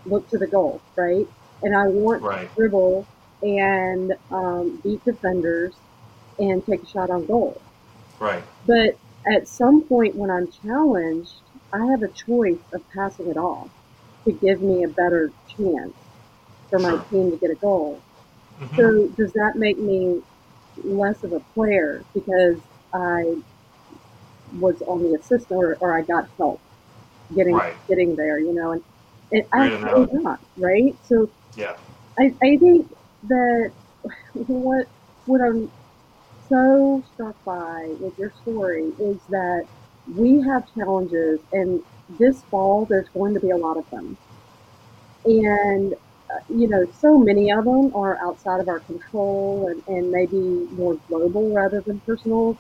look 0.06 0.30
to 0.30 0.38
the 0.38 0.47
goal, 0.47 0.82
right? 0.95 1.27
And 1.63 1.75
I 1.75 1.88
want 1.88 2.21
right. 2.21 2.49
to 2.49 2.56
dribble 2.56 3.06
and 3.41 4.13
um, 4.32 4.80
beat 4.84 5.03
defenders 5.03 5.73
and 6.39 6.65
take 6.65 6.84
a 6.84 6.88
shot 6.88 7.10
on 7.10 7.26
goal. 7.26 7.62
Right. 8.19 8.43
But 8.65 8.97
at 9.32 9.47
some 9.47 9.82
point 9.82 10.15
when 10.15 10.30
I'm 10.30 10.50
challenged, 10.50 11.34
I 11.73 11.86
have 11.88 12.04
a 12.04 12.08
choice 12.08 12.60
of 12.73 12.88
passing 12.91 13.28
it 13.28 13.38
off 13.38 13.69
to 14.26 14.32
give 14.32 14.62
me 14.62 14.84
a 14.84 14.88
better 14.88 15.32
chance 15.47 15.93
for 16.69 16.80
my 16.80 16.89
sure. 16.89 17.06
team 17.10 17.32
to 17.32 17.38
get 17.38 17.52
a 17.52 17.56
goal. 17.56 18.02
Mm-hmm. 18.60 18.76
So 18.76 19.08
does 19.10 19.34
that 19.34 19.56
make 19.56 19.78
me 19.78 20.21
less 20.84 21.23
of 21.23 21.34
a 21.34 21.39
player 21.39 22.04
because 22.13 22.58
I 22.93 23.38
was 24.60 24.82
on 24.84 25.04
the 25.04 25.15
assist 25.15 25.52
or, 25.52 25.76
or 25.80 25.97
I 25.97 26.02
got 26.02 26.30
help 26.38 26.62
getting 27.36 27.56
right. 27.56 27.73
getting 27.88 28.15
there, 28.15 28.39
you 28.39 28.54
know, 28.54 28.71
and 28.71 28.84
it 29.32 29.47
actually 29.52 30.21
not, 30.21 30.39
right? 30.58 30.95
So 31.08 31.30
yeah. 31.56 31.76
I, 32.17 32.34
I 32.41 32.58
think 32.58 32.95
that 33.23 33.71
what 34.34 34.88
what 35.26 35.41
I'm 35.41 35.71
so 36.49 37.03
struck 37.13 37.36
by 37.45 37.93
with 37.99 38.17
your 38.17 38.31
story 38.31 38.93
is 38.99 39.25
that 39.27 39.67
we 40.07 40.41
have 40.41 40.63
challenges, 40.73 41.41
and 41.51 41.81
this 42.10 42.43
fall 42.49 42.86
there's 42.89 43.10
going 43.10 43.33
to 43.33 43.39
be 43.39 43.49
a 43.51 43.57
lot 43.57 43.77
of 43.77 43.86
them. 43.91 44.17
And, 45.25 45.93
uh, 45.93 46.39
you 46.49 46.67
know, 46.67 46.86
so 46.91 47.17
many 47.17 47.51
of 47.51 47.65
them 47.65 47.91
are 47.95 48.17
outside 48.23 48.60
of 48.60 48.67
our 48.67 48.79
control 48.81 49.67
and, 49.69 49.83
and 49.88 50.12
maybe 50.12 50.67
more 50.71 50.95
global 51.07 51.53
rather 51.53 51.81
than 51.86 52.01
personal. 52.01 52.57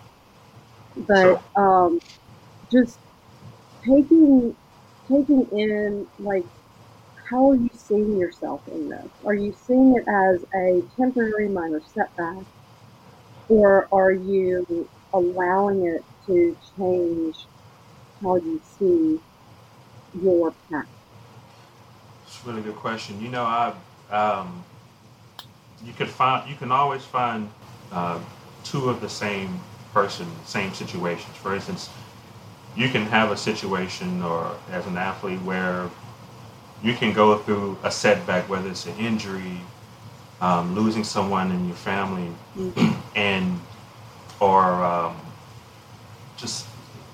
But 0.95 1.43
um, 1.55 2.01
just 2.71 2.99
taking 3.85 4.57
taking 5.11 5.47
in 5.51 6.07
like 6.19 6.45
how 7.31 7.49
are 7.51 7.55
you 7.57 7.69
seeing 7.73 8.17
yourself 8.17 8.63
in 8.67 8.89
this? 8.89 9.11
Are 9.25 9.35
you 9.35 9.53
seeing 9.53 9.95
it 9.97 10.05
as 10.09 10.45
a 10.55 10.83
temporary 10.97 11.49
minor 11.49 11.81
setback? 11.85 12.45
Or 13.49 13.87
are 13.91 14.11
you 14.11 14.89
allowing 15.13 15.85
it 15.85 16.03
to 16.25 16.55
change 16.77 17.45
how 18.21 18.35
you 18.35 18.61
see 18.77 19.19
your 20.21 20.53
path? 20.69 20.85
It's 22.25 22.43
a 22.43 22.49
really 22.49 22.61
good 22.61 22.75
question. 22.75 23.21
You 23.21 23.29
know, 23.29 23.43
I 23.43 23.73
um, 24.11 24.63
you 25.85 25.93
could 25.93 26.09
find 26.09 26.49
you 26.49 26.55
can 26.55 26.71
always 26.71 27.03
find 27.03 27.49
uh, 27.91 28.19
two 28.63 28.89
of 28.89 28.99
the 29.01 29.09
same 29.09 29.59
person, 29.93 30.27
same 30.45 30.73
situations. 30.73 31.35
For 31.37 31.55
instance, 31.55 31.89
you 32.75 32.89
can 32.89 33.05
have 33.05 33.31
a 33.31 33.37
situation 33.37 34.21
or 34.21 34.55
as 34.71 34.85
an 34.87 34.97
athlete 34.97 35.41
where 35.41 35.89
you 36.83 36.93
can 36.93 37.13
go 37.13 37.37
through 37.37 37.77
a 37.83 37.91
setback, 37.91 38.49
whether 38.49 38.69
it's 38.69 38.85
an 38.85 38.97
injury 38.97 39.61
um, 40.41 40.75
losing 40.75 41.03
someone 41.03 41.51
in 41.51 41.67
your 41.67 41.75
family, 41.75 42.31
mm-hmm. 42.55 42.99
and 43.15 43.59
or 44.39 44.63
um, 44.63 45.15
just 46.37 46.67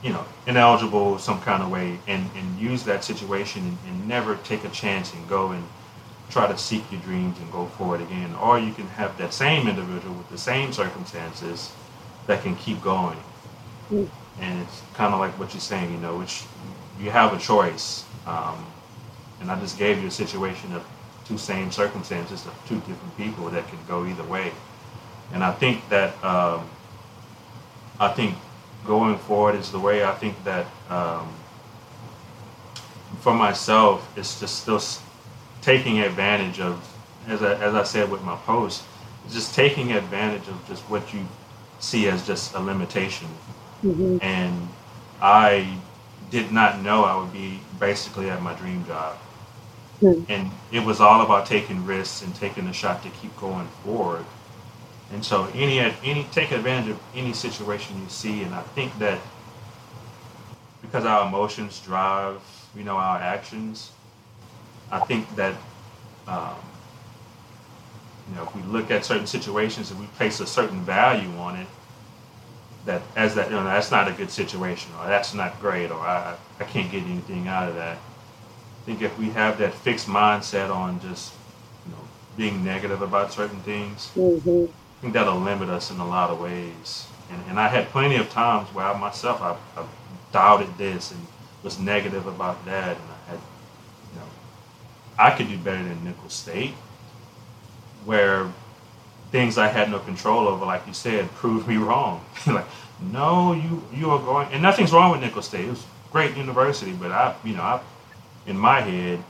you 0.04 0.12
know 0.12 0.26
ineligible 0.48 1.18
some 1.18 1.42
kind 1.42 1.64
of 1.64 1.72
way, 1.72 1.98
and 2.08 2.30
and 2.36 2.60
use 2.60 2.84
that 2.84 3.04
situation 3.04 3.64
and, 3.64 3.78
and, 3.88 4.08
never 4.08 4.36
take 4.38 4.64
a 4.66 4.70
chance 4.70 5.14
and 5.14 5.28
go 5.30 5.52
and 5.52 5.64
try 6.30 6.48
to 6.48 6.58
seek 6.58 6.84
your 6.92 7.02
dreams 7.02 7.38
and 7.40 7.52
go 7.52 7.66
forward 7.66 8.02
again. 8.02 8.34
Or 8.36 8.60
you 8.60 8.74
can 8.74 8.88
have 8.88 9.18
that 9.18 9.34
same 9.34 9.68
individual 9.68 10.16
with 10.16 10.30
the 10.30 10.38
same 10.38 10.74
circumstances 10.74 11.72
that 12.28 12.42
can 12.42 12.56
keep 12.56 12.82
going. 12.82 13.18
Mm-hmm. 13.92 14.42
And 14.42 14.62
it's 14.62 14.82
kind 14.96 15.14
of 15.14 15.20
like 15.20 15.38
what 15.38 15.54
you're 15.54 15.62
saying, 15.62 15.92
you 15.92 16.00
know, 16.00 16.18
which 16.18 16.44
you 17.00 17.12
have 17.12 17.34
a 17.34 17.38
choice. 17.38 18.04
Um, 18.26 18.66
and 19.40 19.52
I 19.52 19.60
just 19.60 19.78
gave 19.78 20.02
you 20.02 20.08
a 20.08 20.12
situation 20.12 20.74
of 20.74 20.84
two 21.26 21.38
same 21.38 21.72
circumstances 21.72 22.46
of 22.46 22.54
two 22.68 22.76
different 22.76 23.18
people 23.18 23.50
that 23.50 23.68
can 23.68 23.80
go 23.88 24.06
either 24.06 24.24
way. 24.24 24.52
And 25.32 25.44
I 25.44 25.52
think 25.52 25.88
that 25.90 26.22
um, 26.24 26.70
I 28.00 28.10
think 28.10 28.36
going 28.86 29.18
forward 29.18 29.56
is 29.56 29.72
the 29.72 29.80
way. 29.80 30.04
I 30.04 30.14
think 30.14 30.42
that 30.44 30.66
um, 30.90 31.34
for 33.22 33.34
myself, 33.34 34.12
it's 34.18 34.40
just 34.40 34.62
still 34.62 34.82
taking 35.62 36.00
advantage 36.00 36.60
of, 36.60 36.86
as 37.28 37.42
I, 37.42 37.54
as 37.56 37.74
I 37.74 37.84
said 37.84 38.12
with 38.12 38.22
my 38.24 38.36
post, 38.38 38.84
just 39.32 39.56
taking 39.56 39.94
advantage 39.94 40.48
of 40.50 40.68
just 40.68 40.84
what 40.90 41.14
you 41.14 41.26
see 41.80 42.10
as 42.10 42.28
just 42.28 42.54
a 42.56 42.60
limitation. 42.60 43.28
Mm-hmm. 43.84 44.18
And 44.22 44.68
I 45.22 45.78
did 46.30 46.52
not 46.52 46.82
know 46.82 47.04
I 47.06 47.16
would 47.16 47.32
be 47.32 47.60
basically 47.80 48.30
at 48.30 48.42
my 48.42 48.54
dream 48.56 48.86
job. 48.86 49.18
Hmm. 50.04 50.24
And 50.28 50.52
it 50.72 50.86
was 50.86 51.00
all 51.00 51.22
about 51.22 51.46
taking 51.46 51.86
risks 51.86 52.24
and 52.24 52.36
taking 52.36 52.68
a 52.68 52.74
shot 52.74 53.04
to 53.04 53.10
keep 53.10 53.36
going 53.38 53.68
forward. 53.86 54.26
And 55.14 55.24
so 55.24 55.46
any 55.54 55.80
any 55.80 56.26
take 56.32 56.52
advantage 56.52 56.90
of 56.92 57.00
any 57.16 57.34
situation 57.34 58.02
you 58.02 58.10
see, 58.10 58.44
and 58.44 58.54
I 58.54 58.62
think 58.62 58.98
that 59.00 59.20
because 60.82 61.06
our 61.06 61.28
emotions 61.28 61.80
drive, 61.80 62.42
you 62.76 62.84
know, 62.84 62.98
our 62.98 63.18
actions, 63.18 63.92
I 64.92 65.00
think 65.00 65.34
that 65.38 65.56
um, 66.28 66.56
you 68.30 68.36
know 68.36 68.44
if 68.44 68.56
we 68.56 68.62
look 68.64 68.92
at 68.92 69.06
certain 69.06 69.28
situations 69.28 69.92
and 69.92 70.00
we 70.00 70.08
place 70.08 70.42
a 70.42 70.48
certain 70.48 70.82
value 70.82 71.32
on 71.38 71.56
it, 71.56 71.68
that 72.86 73.02
as 73.16 73.36
that 73.36 73.50
you 73.50 73.56
know 73.56 73.64
that's 73.64 73.92
not 73.92 74.08
a 74.10 74.12
good 74.12 74.32
situation 74.32 74.92
or 75.00 75.08
that's 75.08 75.34
not 75.34 75.60
great 75.62 75.92
or 75.92 76.00
I 76.00 76.36
I 76.60 76.64
can't 76.66 76.92
get 76.92 77.04
anything 77.04 77.48
out 77.48 77.70
of 77.70 77.76
that. 77.76 77.98
I 78.84 78.86
think 78.86 79.02
if 79.02 79.18
we 79.20 79.30
have 79.32 79.60
that 79.60 79.74
fixed 79.74 80.08
mindset 80.10 80.74
on 80.74 81.00
just 81.02 81.34
you 81.86 81.94
know 81.94 82.00
being 82.38 82.66
negative 82.66 83.02
about 83.02 83.34
certain 83.34 83.62
things, 83.62 84.12
hmm 84.16 84.66
I 85.00 85.02
think 85.02 85.14
that'll 85.14 85.40
limit 85.40 85.70
us 85.70 85.92
in 85.92 86.00
a 86.00 86.08
lot 86.08 86.30
of 86.32 86.40
ways. 86.42 87.08
And, 87.32 87.42
and 87.50 87.60
I 87.60 87.68
had 87.70 87.90
plenty 87.90 88.18
of 88.18 88.30
times 88.30 88.70
where 88.74 88.86
I 88.86 88.98
myself 89.00 89.42
I, 89.42 89.58
I 89.80 89.86
doubted 90.34 90.78
this 90.78 91.12
and 91.12 91.28
was 91.64 91.80
negative 91.80 92.28
about 92.28 92.66
that, 92.66 92.98
and 92.98 93.08
I 93.12 93.32
had 93.32 93.40
you 94.14 94.20
know 94.20 94.28
I 95.18 95.32
could 95.32 95.50
do 95.50 95.58
better 95.58 95.84
than 95.84 96.04
Nicholls 96.04 96.34
State, 96.34 96.76
where 98.06 98.52
things 99.32 99.58
I 99.58 99.68
had 99.68 99.92
no 99.92 100.00
control 100.00 100.48
over, 100.48 100.66
like 100.66 100.88
you 100.88 100.94
said, 100.94 101.32
proved 101.36 101.68
me 101.68 101.78
wrong. 101.78 102.24
like, 102.48 102.68
no, 103.02 103.54
you 103.54 103.84
you 103.94 104.12
are 104.12 104.20
going, 104.20 104.50
and 104.54 104.62
nothing's 104.62 104.94
wrong 104.94 105.12
with 105.12 105.22
Nicholls 105.22 105.48
State. 105.48 105.66
It 105.66 105.72
was 105.72 105.84
a 105.84 106.12
great 106.12 106.38
university, 106.38 106.94
but 106.94 107.12
I, 107.12 107.36
you 107.44 107.56
know, 107.56 107.64
I, 107.64 107.82
in 108.46 108.58
my 108.58 108.82
head, 108.82 109.24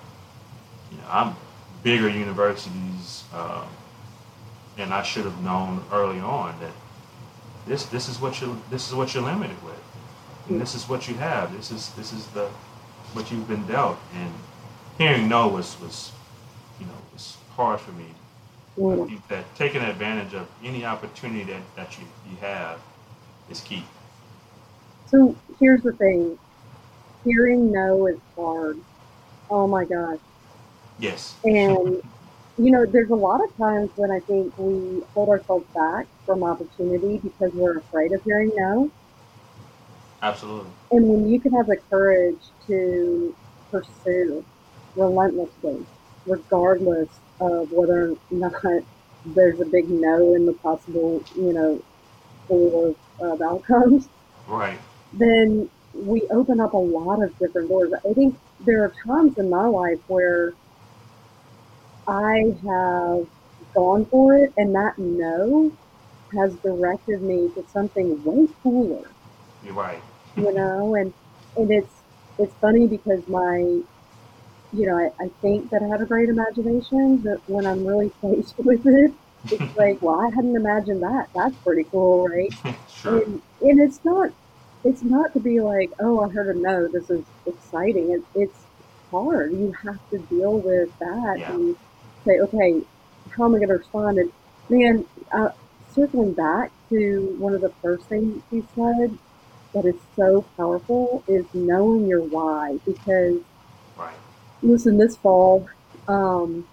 you 0.92 0.98
know, 0.98 1.04
I'm 1.10 1.36
bigger 1.84 2.10
universities, 2.10 3.24
um, 3.34 3.68
and 4.78 4.94
I 4.94 5.04
should 5.04 5.26
have 5.26 5.42
known 5.44 5.84
early 5.92 6.20
on 6.20 6.60
that 6.60 6.72
this 7.68 7.86
this 7.86 8.10
is 8.10 8.20
what 8.20 8.42
you 8.42 8.62
this 8.70 8.88
is 8.88 8.96
what 8.96 9.14
you're 9.14 9.24
limited 9.24 9.62
with, 9.64 9.82
and 10.50 10.60
this 10.60 10.76
is 10.76 10.90
what 10.90 11.08
you 11.08 11.16
have. 11.16 11.56
This 11.56 11.72
is 11.72 11.90
this 11.92 12.12
is 12.14 12.28
the 12.28 12.48
what 13.14 13.32
you've 13.32 13.48
been 13.48 13.66
dealt, 13.68 13.98
and 14.16 14.32
hearing 14.98 15.28
no 15.30 15.48
was 15.48 15.80
was 15.80 16.12
you 16.80 16.86
know 16.86 16.94
was 17.14 17.38
hard 17.56 17.80
for 17.80 17.92
me 17.92 18.08
I 18.78 18.96
think 19.06 19.28
that 19.28 19.56
taking 19.56 19.82
advantage 19.82 20.34
of 20.34 20.48
any 20.64 20.84
opportunity 20.84 21.44
that, 21.44 21.62
that 21.76 21.98
you, 22.00 22.06
you 22.30 22.38
have 22.42 22.80
is 23.50 23.62
key. 23.62 23.84
So 25.06 25.36
here's 25.60 25.84
the 25.84 25.94
thing 25.94 26.40
hearing 27.24 27.72
no 27.72 28.08
is 28.08 28.20
hard. 28.36 28.80
Oh 29.54 29.68
my 29.68 29.86
gosh. 29.86 30.18
Yes. 30.98 31.36
And, 31.46 32.02
you 32.58 32.72
know, 32.72 32.88
there's 32.88 33.12
a 33.12 33.16
lot 33.16 33.40
of 33.44 33.56
times 33.56 33.92
when 33.96 34.10
I 34.10 34.20
think 34.22 34.52
we 34.58 35.04
hold 35.14 35.30
ourselves 35.30 35.68
back 35.76 36.08
from 36.26 36.44
opportunity 36.44 37.20
because 37.20 37.54
we're 37.54 37.78
afraid 37.78 38.14
of 38.14 38.24
hearing 38.24 38.52
no. 38.56 38.90
Absolutely. 40.24 40.72
And 40.90 41.08
when 41.08 41.30
you 41.30 41.40
can 41.40 41.52
have 41.54 41.68
the 41.68 41.78
courage 41.78 42.40
to 42.66 43.36
pursue 43.70 44.44
relentlessly, 44.96 45.86
regardless 46.26 47.10
of 47.40 47.72
whether 47.72 48.14
or 48.14 48.18
not 48.32 48.84
there's 49.24 49.60
a 49.60 49.66
big 49.66 49.88
no 49.88 50.34
in 50.34 50.48
the 50.48 50.54
possible, 50.54 51.24
you 51.36 51.54
know, 51.54 51.80
pool 52.48 52.96
of, 53.20 53.32
of 53.32 53.42
outcomes, 53.44 54.10
Right. 54.48 54.80
then 55.14 55.70
we 55.94 56.24
open 56.32 56.60
up 56.60 56.74
a 56.74 56.78
lot 56.78 57.22
of 57.22 57.38
different 57.38 57.70
doors. 57.70 57.94
I 57.94 58.14
think 58.14 58.36
there 58.66 58.84
are 58.84 58.94
times 59.08 59.36
in 59.38 59.50
my 59.50 59.68
life 59.68 60.00
where 60.08 60.56
I 62.08 62.44
have 62.66 63.28
gone 63.76 64.06
for 64.06 64.36
it, 64.38 64.54
and 64.56 64.74
that 64.74 64.94
no 64.98 65.74
has 66.38 66.58
directed 66.58 67.22
me 67.24 67.52
to 67.56 67.64
something 67.68 68.24
way 68.24 68.48
cooler, 68.64 69.16
You're 69.64 69.74
right. 69.74 70.04
you 70.36 70.52
know, 70.54 70.96
and 70.96 71.14
and 71.56 71.72
it's 71.72 72.04
it's 72.38 72.56
funny 72.62 72.88
because 72.88 73.24
my 73.28 73.82
you 74.72 74.88
know, 74.88 74.98
I, 74.98 75.26
I 75.26 75.30
think 75.42 75.70
that 75.72 75.82
I 75.84 75.92
have 75.92 76.02
a 76.02 76.08
great 76.08 76.30
imagination, 76.30 77.22
but 77.24 77.42
when 77.48 77.66
I'm 77.68 77.86
really 77.86 78.12
faced 78.22 78.56
with 78.60 78.82
it, 78.86 79.14
it's 79.52 79.64
like, 79.76 79.98
well, 80.02 80.20
I 80.22 80.30
hadn't 80.36 80.56
imagined 80.56 81.02
that. 81.04 81.28
That's 81.36 81.56
pretty 81.66 81.86
cool, 81.92 82.26
right? 82.28 82.56
sure. 82.88 83.24
And 83.24 83.42
and 83.62 83.82
it's 83.82 84.02
not 84.06 84.32
it's 84.84 85.04
not 85.04 85.32
to 85.34 85.40
be 85.40 85.60
like, 85.62 85.92
oh, 86.02 86.22
I 86.22 86.30
heard 86.34 86.56
a 86.56 86.60
no, 86.60 86.88
this 86.92 87.10
is 87.10 87.26
exciting. 87.46 88.12
It, 88.12 88.26
it's 88.42 88.68
hard. 89.12 89.54
You 89.54 89.72
have 89.86 90.00
to 90.12 90.20
deal 90.20 90.62
with 90.64 90.90
that 91.00 91.38
Yeah. 91.42 91.50
and 91.50 91.76
say, 92.28 92.34
okay, 92.44 92.82
how 93.38 93.46
am 93.46 93.56
I 93.56 93.60
going 93.60 93.70
to 93.70 93.76
respond? 93.76 94.18
And 94.20 94.32
man, 94.70 95.08
uh, 95.34 95.50
circling 95.88 96.34
back 96.34 96.72
to 96.90 97.36
one 97.38 97.54
of 97.54 97.62
the 97.62 97.74
first 97.82 98.10
things 98.10 98.42
you 98.52 98.68
said 98.76 99.20
that 99.74 99.86
is 99.86 100.02
so 100.16 100.48
powerful 100.58 101.24
is 101.28 101.46
knowing 101.54 102.08
your 102.08 102.24
why. 102.24 102.78
Because 102.86 103.42
Right. 103.98 104.16
listen, 104.62 104.98
this 104.98 105.18
fall, 105.18 105.68
um, 106.08 106.68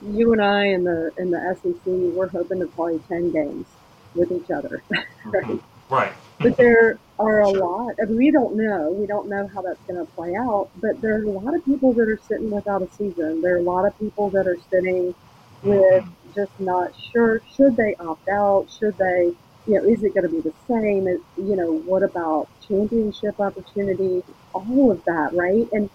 you 0.00 0.32
and 0.32 0.42
I 0.42 0.66
in 0.66 0.84
the 0.84 1.10
in 1.18 1.30
the 1.30 1.38
SEC, 1.50 1.82
we're 1.86 2.30
hoping 2.30 2.60
to 2.60 2.66
play 2.74 2.98
ten 3.08 3.32
games 3.32 3.66
with 4.14 4.30
each 4.32 4.50
other, 4.56 4.84
right? 5.24 5.60
Right. 5.88 6.12
But 6.40 6.56
there 6.56 7.00
are 7.18 7.40
a 7.40 7.50
lot, 7.50 7.94
and 7.98 8.16
we 8.16 8.30
don't 8.30 8.56
know. 8.56 8.92
We 8.92 9.06
don't 9.06 9.28
know 9.28 9.48
how 9.52 9.62
that's 9.62 9.82
going 9.88 10.04
to 10.04 10.12
play 10.12 10.34
out. 10.36 10.70
But 10.76 11.00
there's 11.00 11.26
a 11.26 11.30
lot 11.30 11.54
of 11.54 11.64
people 11.64 11.92
that 11.94 12.08
are 12.08 12.18
sitting 12.22 12.50
without 12.50 12.82
a 12.82 12.88
season. 12.90 13.40
There 13.42 13.56
are 13.56 13.60
a 13.60 13.62
lot 13.62 13.86
of 13.86 13.98
people 13.98 14.30
that 14.30 14.46
are 14.46 14.58
sitting 14.70 15.14
with 15.62 16.04
Mhm. 16.04 16.34
just 16.34 16.52
not 16.58 16.94
sure. 17.12 17.42
Should 17.46 17.76
they 17.76 17.94
opt 17.96 18.28
out? 18.28 18.70
Should 18.70 18.96
they? 18.98 19.34
You 19.66 19.74
know, 19.80 19.84
is 19.84 20.02
it 20.02 20.14
going 20.14 20.24
to 20.24 20.30
be 20.30 20.40
the 20.40 20.54
same? 20.68 21.08
Is- 21.08 21.22
You 21.36 21.56
know, 21.56 21.72
what 21.72 22.02
about 22.02 22.48
championship 22.60 23.38
opportunity? 23.40 24.22
All 24.54 24.90
of 24.92 25.04
that, 25.04 25.30
right? 25.34 25.68
And 25.72 25.90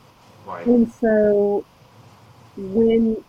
Right. 0.45 0.65
and 0.67 0.89
so 0.91 1.65
when 2.57 3.23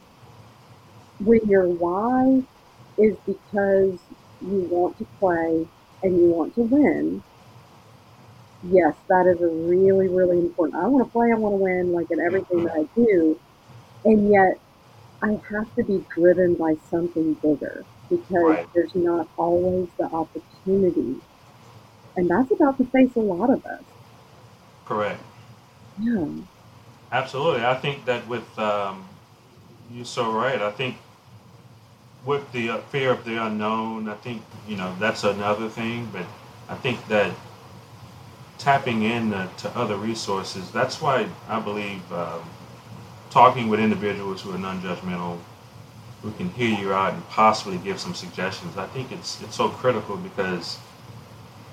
when 1.18 1.40
your 1.46 1.68
why 1.68 2.42
is 2.98 3.16
because 3.27 3.98
you 4.40 4.66
want 4.70 4.96
to 4.98 5.07
play 5.18 5.66
and 6.04 6.18
you 6.20 6.28
want 6.30 6.54
to 6.56 6.62
win, 6.62 7.24
yes, 8.62 8.94
that 9.08 9.26
is 9.32 9.40
a 9.42 9.48
really, 9.48 10.08
really 10.08 10.38
important. 10.38 10.82
I 10.82 10.88
want 10.88 11.06
to 11.06 11.12
play, 11.12 11.28
I 11.32 11.38
want 11.38 11.52
to 11.54 11.62
win, 11.62 11.92
like 11.92 12.06
in 12.10 12.18
everything 12.20 12.64
that 12.64 12.74
I 12.76 12.86
do. 12.96 13.40
And 14.04 14.30
yet 14.32 14.60
I 15.22 15.28
have 15.32 15.74
to 15.78 15.84
be 15.86 16.06
driven 16.16 16.56
by 16.58 16.74
something 16.90 17.36
bigger 17.42 17.86
because 18.10 18.58
Right. 18.58 18.68
there's 18.74 18.94
not 18.94 19.28
always 19.36 19.90
the 19.98 20.06
opportunity. 20.06 21.22
And 22.16 22.30
that's 22.30 22.52
about 22.52 22.78
to 22.78 22.86
face 22.90 23.16
a 23.16 23.20
lot 23.20 23.50
of 23.50 23.64
us. 23.66 23.84
Correct. 24.84 25.20
Yeah. 25.96 26.44
Absolutely. 27.12 27.64
I 27.64 27.74
think 27.76 28.04
that 28.06 28.26
with 28.26 28.58
um, 28.58 29.08
you're 29.92 30.04
so 30.04 30.32
right. 30.32 30.60
I 30.60 30.70
think 30.70 30.96
with 32.24 32.50
the 32.52 32.70
uh, 32.70 32.78
fear 32.78 33.10
of 33.10 33.24
the 33.24 33.44
unknown, 33.44 34.08
I 34.08 34.14
think 34.14 34.42
you 34.68 34.76
know 34.76 34.94
that's 34.98 35.24
another 35.24 35.68
thing. 35.68 36.08
But 36.12 36.26
I 36.68 36.74
think 36.74 37.06
that 37.08 37.32
tapping 38.58 39.02
in 39.02 39.34
uh, 39.34 39.48
to 39.58 39.68
other 39.76 39.96
resources. 39.96 40.70
That's 40.70 41.00
why 41.00 41.28
I 41.48 41.60
believe 41.60 42.00
um, 42.12 42.42
talking 43.30 43.68
with 43.68 43.80
individuals 43.80 44.42
who 44.42 44.52
are 44.52 44.58
non-judgmental, 44.58 45.38
who 46.22 46.30
can 46.32 46.48
hear 46.50 46.78
you 46.78 46.92
out 46.92 47.12
and 47.14 47.28
possibly 47.28 47.78
give 47.78 48.00
some 48.00 48.14
suggestions. 48.14 48.76
I 48.76 48.87
think 48.87 49.12
it's 49.12 49.42
it's 49.42 49.56
so 49.56 49.68
critical 49.68 50.16
because 50.16 50.78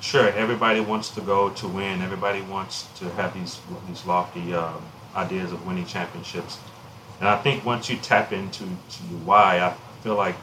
sure 0.02 0.30
everybody 0.30 0.80
wants 0.80 1.10
to 1.12 1.22
go 1.22 1.50
to 1.52 1.68
win. 1.68 2.02
Everybody 2.02 2.42
wants 2.42 2.88
to 3.00 3.06
have 3.12 3.34
these 3.34 3.60
these 3.88 4.06
lofty 4.06 4.54
um, 4.54 4.82
ideas 5.16 5.52
of 5.52 5.66
winning 5.66 5.86
championships. 5.86 6.58
And 7.20 7.30
I 7.30 7.38
think 7.38 7.64
once 7.64 7.90
you 7.90 7.98
tap 7.98 8.34
into 8.34 8.64
to 8.64 9.04
why, 9.24 9.60
I 9.60 9.76
feel 10.02 10.16
like 10.16 10.36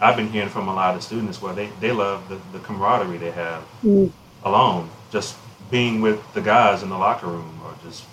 I've 0.00 0.16
been 0.16 0.28
hearing 0.30 0.48
from 0.50 0.68
a 0.68 0.74
lot 0.74 0.94
of 0.96 1.02
students 1.02 1.42
where 1.42 1.54
they, 1.54 1.68
they 1.80 1.92
love 1.92 2.28
the, 2.28 2.36
the 2.52 2.64
camaraderie 2.64 3.18
they 3.18 3.32
have 3.32 3.64
Mm, 3.84 4.12
alone, 4.44 4.90
just 5.10 5.36
being 5.70 6.00
with 6.00 6.20
the 6.34 6.40
guys 6.40 6.82
in 6.82 6.88
the 6.90 6.98
locker 6.98 7.26
room, 7.26 7.60
or 7.64 7.74
just 7.84 8.04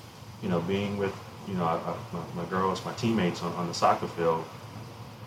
you 0.43 0.49
know 0.49 0.61
being 0.61 0.97
with 0.97 1.13
you 1.47 1.55
know 1.55 1.65
I, 1.65 1.75
I, 1.75 1.95
my, 2.13 2.43
my 2.43 2.49
girls, 2.49 2.83
my 2.85 2.93
teammates 2.93 3.41
on, 3.43 3.53
on 3.53 3.67
the 3.67 3.73
soccer 3.73 4.07
field, 4.07 4.45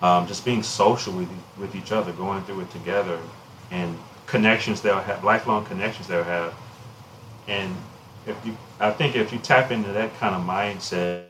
um, 0.02 0.26
just 0.26 0.44
being 0.44 0.62
social 0.62 1.12
with 1.12 1.28
with 1.58 1.74
each 1.76 1.92
other, 1.92 2.12
going 2.12 2.42
through 2.44 2.62
it 2.62 2.70
together, 2.70 3.18
and 3.70 3.96
connections 4.26 4.82
they'll 4.82 5.00
have, 5.00 5.24
lifelong 5.24 5.64
connections 5.64 6.08
they'll 6.08 6.24
have, 6.24 6.54
and 7.48 7.74
if 8.26 8.36
you, 8.46 8.56
I 8.80 8.90
think 8.90 9.16
if 9.16 9.32
you 9.32 9.38
tap 9.38 9.70
into 9.70 9.92
that 9.92 10.14
kind 10.18 10.34
of 10.34 10.42
mindset, 10.42 11.28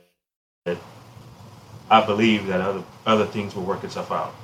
I 1.90 2.04
believe 2.04 2.46
that 2.46 2.60
other 2.60 2.84
other 3.06 3.26
things 3.26 3.54
will 3.54 3.64
work 3.64 3.84
itself 3.84 4.10
out. 4.12 4.34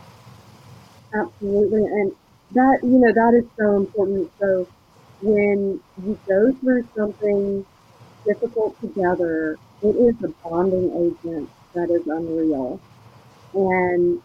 absolutely. 1.15 1.83
And 1.85 2.13
that, 2.53 2.79
you 2.83 2.99
know, 3.01 3.13
that 3.15 3.35
is 3.43 3.51
so 3.59 3.77
important. 3.77 4.31
So 4.41 4.69
when 5.21 5.81
you 5.97 6.21
go 6.29 6.53
through 6.61 6.83
something 6.97 7.67
difficult 8.27 8.77
together, 8.81 9.59
it 9.83 9.95
is 9.97 10.17
a 10.25 10.31
bonding 10.45 10.91
agent 11.25 11.51
that 11.75 11.89
is 11.91 12.07
unreal. 12.07 12.81
And 13.55 14.21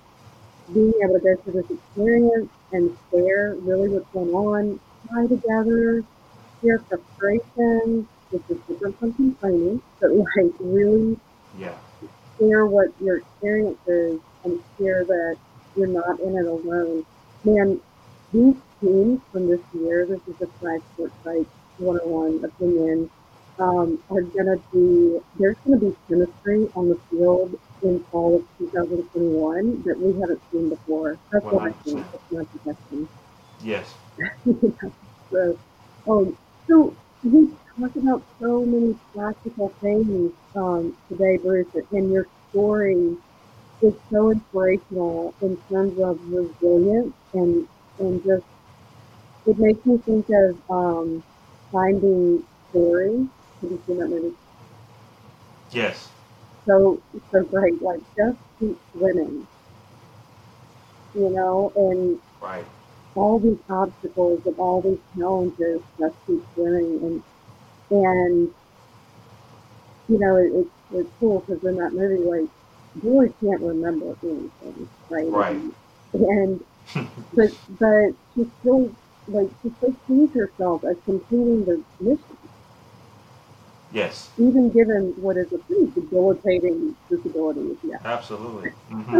being 0.73 0.93
able 1.03 1.15
to 1.15 1.21
go 1.21 1.35
through 1.43 1.53
this 1.63 1.77
experience 1.77 2.51
and 2.71 2.97
share 3.11 3.55
really 3.63 3.89
what's 3.89 4.07
going 4.13 4.29
on, 4.29 4.79
cry 5.07 5.23
together, 5.27 6.03
share 6.63 6.83
frustrations, 6.89 8.07
which 8.31 8.43
is 8.49 8.57
different 8.67 8.97
from 8.99 9.13
complaining, 9.15 9.81
but 10.01 10.11
like 10.11 10.53
really 10.59 11.17
Yeah. 11.57 11.75
Share 12.39 12.65
what 12.65 12.87
your 13.01 13.17
experience 13.17 13.77
is 13.87 14.19
and 14.43 14.59
share 14.77 15.03
that 15.03 15.37
you're 15.75 15.87
not 15.87 16.19
in 16.19 16.37
it 16.37 16.45
alone. 16.45 17.05
Man, 17.43 17.79
these 18.33 18.55
teams 18.81 19.21
from 19.31 19.47
this 19.47 19.61
year, 19.73 20.05
this 20.05 20.19
is 20.27 20.35
just 20.39 20.51
my 20.61 20.79
sports 20.93 21.13
psych 21.23 21.47
101 21.77 22.43
opinion, 22.43 23.09
um, 23.59 24.01
are 24.09 24.21
going 24.21 24.45
to 24.45 24.61
be, 24.71 25.19
there's 25.37 25.57
going 25.65 25.79
to 25.79 25.85
be 25.87 25.95
chemistry 26.07 26.69
on 26.75 26.89
the 26.89 26.95
field 27.09 27.59
in 27.81 27.99
fall 28.11 28.37
of 28.37 28.45
2021 28.57 29.83
that 29.83 29.99
we 29.99 30.19
haven't 30.19 30.41
seen 30.51 30.69
before. 30.69 31.17
That's 31.31 31.45
what 31.45 31.63
I 31.63 31.71
think. 31.71 31.99
100%. 31.99 32.11
That's 32.11 32.31
my 32.31 32.45
suggestion. 32.51 33.09
Yes. 33.63 33.93
so, 35.31 35.57
um, 36.07 36.37
so 36.67 36.95
we 37.23 37.49
talked 37.79 37.95
about 37.97 38.23
so 38.39 38.65
many 38.65 38.97
practical 39.13 39.69
things 39.81 40.31
um, 40.59 40.97
today, 41.09 41.37
Bruce, 41.43 41.67
and 41.91 42.11
your 42.11 42.27
story 42.51 43.17
is 43.81 43.93
so 44.11 44.31
inspirational 44.31 45.35
in 45.41 45.57
terms 45.71 45.97
of 46.03 46.19
resilience 46.23 47.15
and 47.33 47.67
and 47.99 48.21
just 48.23 48.45
it 49.45 49.57
makes 49.59 49.85
me 49.85 49.97
think 50.05 50.25
of 50.29 50.61
um, 50.69 51.23
Finding 51.71 52.43
Dory. 52.73 53.29
Have 53.61 53.71
you 53.71 53.83
seen 53.85 53.97
that 53.97 54.09
movie? 54.09 54.37
Yes. 55.71 56.09
So 56.65 57.01
so 57.31 57.43
great, 57.43 57.81
like 57.81 57.99
just 58.15 58.39
keep 58.59 58.81
swimming, 58.93 59.49
you 61.13 61.29
know, 61.31 61.71
and 61.75 62.19
Right. 62.41 62.65
all 63.15 63.39
these 63.39 63.59
obstacles 63.69 64.41
of 64.45 64.55
all 64.59 64.81
these 64.81 64.99
challenges 65.17 65.81
just 65.99 66.15
keep 66.27 66.43
swimming 66.53 66.99
and 67.03 67.23
and 67.91 68.53
you 70.09 70.19
know 70.19 70.37
it, 70.37 70.51
it's 70.61 70.75
it's 70.91 71.11
cool 71.19 71.41
because 71.47 71.63
in 71.65 71.77
that 71.77 71.93
movie 71.93 72.23
like 72.25 72.49
Dory 73.01 73.31
can't 73.41 73.63
remember 73.63 74.17
anything 74.23 74.89
right 75.09 75.27
Right. 75.31 75.57
and 76.13 76.61
but 77.33 77.51
but 77.69 78.11
she 78.33 78.43
still 78.59 78.95
like 79.27 79.49
she 79.61 79.69
still 79.77 79.95
sees 80.07 80.31
herself 80.35 80.83
as 80.89 80.97
completing 81.05 81.65
the 81.65 81.83
mission 81.99 82.37
Yes. 83.91 84.29
even 84.37 84.71
given 84.71 85.13
what 85.17 85.37
is 85.37 85.51
a 85.53 85.59
pretty 85.67 85.91
debilitating 85.93 86.95
disability 87.09 87.77
yeah 87.83 87.97
Absolutely. 88.05 88.69
hmm 88.89 89.19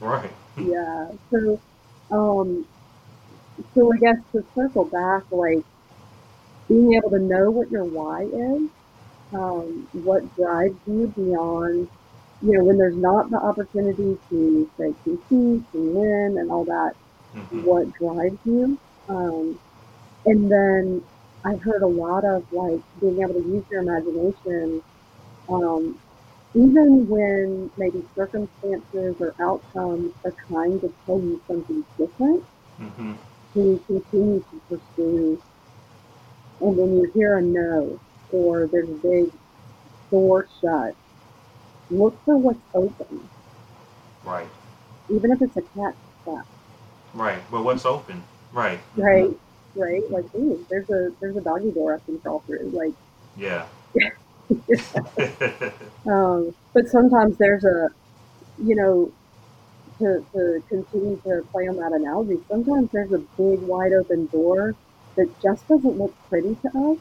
right. 0.00 0.30
yeah 0.58 1.08
so 1.30 1.60
um 2.10 2.66
so 3.74 3.92
i 3.92 3.96
guess 3.98 4.16
to 4.32 4.42
circle 4.54 4.88
back 4.90 5.22
like 5.30 5.64
being 6.68 6.92
able 6.94 7.10
to 7.10 7.18
know 7.20 7.50
what 7.50 7.70
your 7.70 7.84
why 7.84 8.22
is 8.22 8.70
um, 9.34 9.88
what 9.92 10.22
drives 10.36 10.78
you 10.86 11.12
beyond 11.16 11.88
you 12.42 12.52
know 12.58 12.64
when 12.64 12.78
there's 12.78 12.96
not 12.98 13.30
the 13.30 13.38
opportunity 13.38 14.18
to 14.30 14.70
say 14.78 14.94
compete 15.04 15.66
and 15.74 15.94
win 15.94 16.36
and 16.38 16.50
all 16.50 16.64
that 16.64 16.92
hmm 17.34 17.62
what 17.62 17.86
drives 18.00 18.38
you? 18.44 18.78
Um, 19.08 19.58
and 20.26 20.50
then 20.50 21.04
I've 21.44 21.62
heard 21.62 21.82
a 21.82 21.88
lot 21.88 22.24
of 22.24 22.44
like 22.52 22.82
being 23.00 23.18
able 23.22 23.34
to 23.34 23.48
use 23.48 23.64
your 23.70 23.82
imagination 23.82 24.82
um, 25.48 26.00
even 26.54 27.06
when 27.08 27.70
maybe 27.76 28.02
circumstances 28.16 29.16
or 29.20 29.34
outcomes 29.40 30.12
are 30.24 30.34
trying 30.48 30.80
to 30.80 30.88
tell 31.06 31.20
you 31.20 31.42
something 31.48 31.84
different, 31.98 32.44
hmm 32.78 33.16
to 33.54 33.82
continue 33.88 34.44
to 34.50 34.60
pursue. 34.68 35.42
And 36.60 36.76
when 36.76 36.92
you 36.96 37.10
hear 37.14 37.38
a 37.38 37.42
no 37.42 37.98
or 38.30 38.68
there's 38.72 38.88
a 38.90 39.00
big 39.02 39.32
door 40.10 40.48
shut, 40.60 40.94
look 41.90 42.20
for 42.24 42.38
what's 42.38 42.60
open, 42.74 43.30
Right. 44.24 44.48
even 45.08 45.30
if 45.32 45.38
it's 45.40 45.56
a 45.56 45.62
cat 45.62 45.94
trap. 46.24 46.46
Right. 47.14 47.42
But 47.50 47.64
what's 47.64 47.84
open? 47.86 48.22
Right. 48.52 48.80
Right, 48.96 49.30
right. 49.74 50.02
Like, 50.10 50.24
ooh, 50.34 50.64
there's 50.70 50.88
a 50.90 51.10
there's 51.20 51.36
a 51.36 51.40
doggy 51.42 51.72
door 51.72 51.94
I 51.94 52.04
can 52.04 52.20
crawl 52.20 52.42
through. 52.46 52.70
Like, 52.74 52.94
Yeah. 53.36 53.66
um, 56.06 56.54
but 56.74 56.86
sometimes 56.88 57.36
there's 57.38 57.64
a, 57.64 57.88
you 58.58 58.76
know, 58.76 59.12
to, 59.98 60.26
to 60.34 60.62
continue 60.68 61.20
to 61.22 61.42
play 61.52 61.64
on 61.68 61.76
that 61.76 61.92
analogy, 61.94 62.38
sometimes 62.50 62.90
there's 62.92 63.12
a 63.12 63.18
big 63.38 63.60
wide 63.60 63.92
open 63.92 64.28
door 64.32 64.74
that 65.16 65.34
just 65.42 65.66
doesn't 65.68 65.98
look 65.98 66.14
pretty 66.28 66.54
to 66.62 66.68
us, 66.68 66.98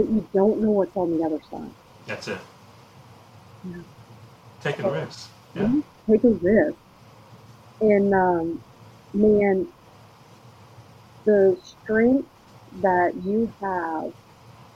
but 0.00 0.10
you 0.10 0.26
don't 0.32 0.62
know 0.62 0.70
what's 0.70 0.96
on 0.96 1.16
the 1.18 1.24
other 1.24 1.40
side. 1.50 1.72
That's 2.06 2.28
it. 2.28 2.38
Yeah. 3.64 3.82
Taking 4.62 4.86
risks. 4.90 5.28
Yeah. 5.54 5.62
Mhm. 5.64 5.82
Take 6.10 6.24
a 6.24 6.28
risk. 6.28 6.78
And 7.82 8.14
um, 8.14 8.60
man, 9.12 9.66
the 11.26 11.60
strength 11.62 12.28
that 12.80 13.12
you 13.24 13.52
have 13.60 14.12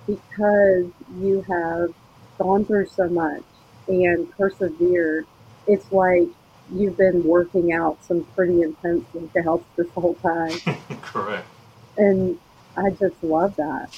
because 0.07 0.93
you 1.19 1.43
have 1.49 1.95
gone 2.39 2.65
through 2.67 2.87
so 2.87 3.09
much 3.09 3.43
and 3.89 4.31
persevered, 4.37 5.27
it's 5.67 5.91
like 5.91 6.29
you've 6.71 6.99
been 6.99 7.25
working 7.25 7.73
out 7.73 7.97
some 8.03 8.27
pretty 8.37 8.61
intense 8.61 9.05
workouts 9.15 9.65
this 9.77 9.87
whole 9.95 10.15
time. 10.17 10.59
Correct. 11.03 11.47
And 11.97 12.39
I 12.77 12.91
just 12.91 13.23
love 13.23 13.55
that. 13.57 13.89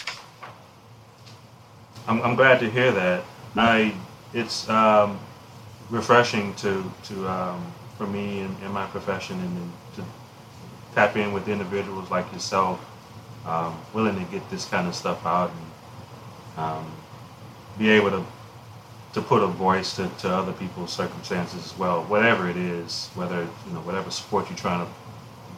I'm, 2.09 2.23
I'm 2.23 2.35
glad 2.37 2.61
to 2.61 2.71
hear 2.71 2.93
that. 2.93 3.25
I 3.57 3.95
it's 4.33 4.69
um, 4.69 5.19
refreshing 5.91 6.55
to 6.57 6.91
to 7.05 7.29
um, 7.29 7.73
for 7.97 8.07
me 8.07 8.41
in, 8.41 8.55
in 8.65 8.71
my 8.73 8.87
profession 8.87 9.39
and, 9.41 9.73
to 9.97 10.05
tap 10.95 11.17
in 11.17 11.33
with 11.33 11.49
individuals 11.49 12.11
like 12.11 12.31
yourself, 12.33 12.79
um, 13.47 13.75
willing 13.95 14.15
to 14.17 14.31
get 14.31 14.49
this 14.51 14.67
kind 14.67 14.87
of 14.87 14.95
stuff 14.95 15.25
out 15.25 15.51
and 15.51 16.65
um, 16.65 16.93
be 17.79 17.89
able 17.91 18.11
to 18.11 18.25
to 19.15 19.23
put 19.23 19.43
a 19.43 19.47
voice 19.47 19.97
to, 19.97 20.09
to 20.19 20.29
other 20.29 20.53
people's 20.53 20.93
circumstances 20.93 21.65
as 21.65 21.79
well, 21.79 22.03
whatever 22.05 22.51
it 22.51 22.57
is, 22.57 23.09
whether 23.15 23.41
you 23.41 23.73
know 23.73 23.81
whatever 23.81 24.11
sport 24.11 24.49
you're 24.49 24.59
trying 24.59 24.85
to 24.85 24.93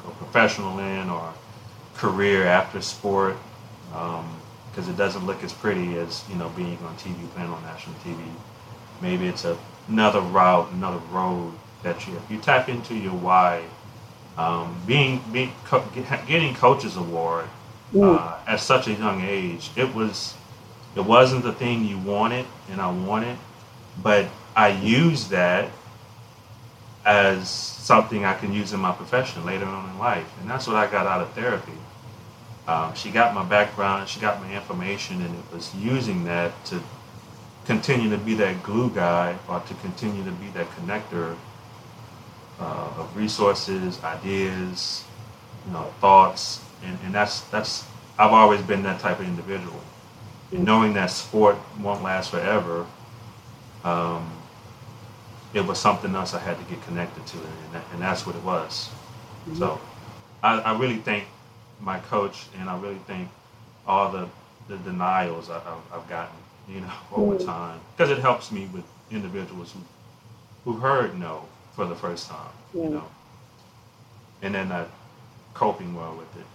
go 0.04 0.10
professional 0.10 0.78
in 0.78 1.10
or 1.10 1.34
career 1.96 2.46
after 2.46 2.80
sport. 2.80 3.36
Um, 3.92 4.37
because 4.78 4.88
it 4.88 4.96
doesn't 4.96 5.26
look 5.26 5.42
as 5.42 5.52
pretty 5.52 5.98
as 5.98 6.22
you 6.30 6.36
know 6.36 6.48
being 6.50 6.78
on 6.84 6.94
TV, 6.98 7.28
playing 7.34 7.50
on 7.50 7.60
national 7.64 7.96
TV. 7.96 8.16
Maybe 9.02 9.26
it's 9.26 9.44
a, 9.44 9.58
another 9.88 10.20
route, 10.20 10.70
another 10.70 11.00
road 11.10 11.52
that 11.82 12.06
you 12.06 12.14
if 12.14 12.30
you 12.30 12.38
tap 12.38 12.68
into 12.68 12.94
your 12.94 13.14
why. 13.14 13.64
Um, 14.36 14.80
being 14.86 15.20
being 15.32 15.50
co- 15.64 15.84
getting 16.28 16.54
coaches 16.54 16.96
award 16.96 17.46
Mm. 17.92 18.20
uh, 18.20 18.36
at 18.46 18.60
such 18.60 18.86
a 18.86 18.92
young 18.92 19.22
age, 19.22 19.70
it 19.74 19.92
was 19.94 20.34
it 20.94 21.04
wasn't 21.04 21.42
the 21.42 21.54
thing 21.54 21.84
you 21.84 21.98
wanted 21.98 22.46
and 22.70 22.80
I 22.80 22.90
wanted, 22.90 23.36
but 24.00 24.26
I 24.54 24.68
used 24.68 25.30
that 25.30 25.70
as 27.04 27.48
something 27.48 28.24
I 28.24 28.34
can 28.34 28.52
use 28.52 28.72
in 28.74 28.78
my 28.78 28.92
profession 28.92 29.44
later 29.44 29.64
on 29.64 29.90
in 29.90 29.98
life, 29.98 30.30
and 30.40 30.48
that's 30.48 30.68
what 30.68 30.76
I 30.76 30.86
got 30.86 31.06
out 31.06 31.22
of 31.22 31.30
therapy. 31.32 31.72
Um, 32.68 32.94
she 32.94 33.10
got 33.10 33.34
my 33.34 33.44
background, 33.44 34.10
she 34.10 34.20
got 34.20 34.42
my 34.42 34.54
information, 34.54 35.22
and 35.22 35.34
it 35.34 35.54
was 35.54 35.74
using 35.74 36.24
that 36.24 36.52
to 36.66 36.82
continue 37.64 38.10
to 38.10 38.18
be 38.18 38.34
that 38.34 38.62
glue 38.62 38.90
guy 38.90 39.36
or 39.48 39.60
to 39.60 39.74
continue 39.74 40.22
to 40.22 40.32
be 40.32 40.48
that 40.50 40.68
connector 40.72 41.34
uh, 42.60 42.90
of 42.98 43.16
resources, 43.16 44.02
ideas, 44.04 45.04
you 45.66 45.72
know, 45.72 45.92
thoughts, 46.00 46.62
and, 46.84 46.98
and 47.04 47.14
that's 47.14 47.40
that's 47.42 47.86
I've 48.18 48.32
always 48.32 48.60
been 48.60 48.82
that 48.82 49.00
type 49.00 49.18
of 49.18 49.26
individual. 49.26 49.80
And 50.52 50.64
knowing 50.64 50.92
that 50.94 51.10
sport 51.10 51.56
won't 51.80 52.02
last 52.02 52.30
forever, 52.30 52.84
um, 53.82 54.30
it 55.54 55.64
was 55.64 55.78
something 55.78 56.14
else 56.14 56.34
I 56.34 56.38
had 56.38 56.58
to 56.58 56.64
get 56.64 56.82
connected 56.84 57.24
to, 57.26 57.36
and, 57.38 57.72
that, 57.72 57.84
and 57.92 58.02
that's 58.02 58.26
what 58.26 58.36
it 58.36 58.42
was. 58.42 58.90
So 59.56 59.80
I, 60.42 60.60
I 60.60 60.78
really 60.78 60.96
thank 60.98 61.24
my 61.80 61.98
coach, 62.00 62.46
and 62.58 62.68
I 62.68 62.78
really 62.80 63.00
thank 63.06 63.28
all 63.86 64.10
the, 64.10 64.28
the 64.68 64.76
denials 64.78 65.50
I, 65.50 65.56
I've, 65.58 66.00
I've 66.00 66.08
gotten, 66.08 66.36
you 66.68 66.80
know, 66.80 66.92
over 67.12 67.34
Mm. 67.36 67.44
time, 67.44 67.80
because 67.96 68.10
it 68.10 68.18
helps 68.18 68.52
me 68.52 68.68
with 68.72 68.84
individuals 69.10 69.72
who 69.72 69.80
who 70.64 70.78
heard 70.78 71.18
no 71.18 71.46
for 71.74 71.86
the 71.86 71.94
first 71.94 72.28
time, 72.28 72.50
Yeah. 72.74 72.84
you 72.84 72.90
know, 72.90 73.04
and 74.42 74.54
then 74.54 74.68
not 74.68 74.88
coping 75.54 75.94
well 75.94 76.14
with 76.16 76.36
it. 76.36 76.46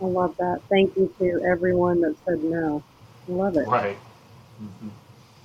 I 0.00 0.06
love 0.06 0.34
that. 0.38 0.62
Thank 0.70 0.96
you 0.96 1.12
to 1.18 1.42
everyone 1.48 2.00
that 2.00 2.16
said 2.26 2.42
no. 2.42 2.82
I 3.28 3.32
love 3.32 3.56
it. 3.56 3.68
Right. 3.68 3.96
Mm-hmm. 4.62 4.88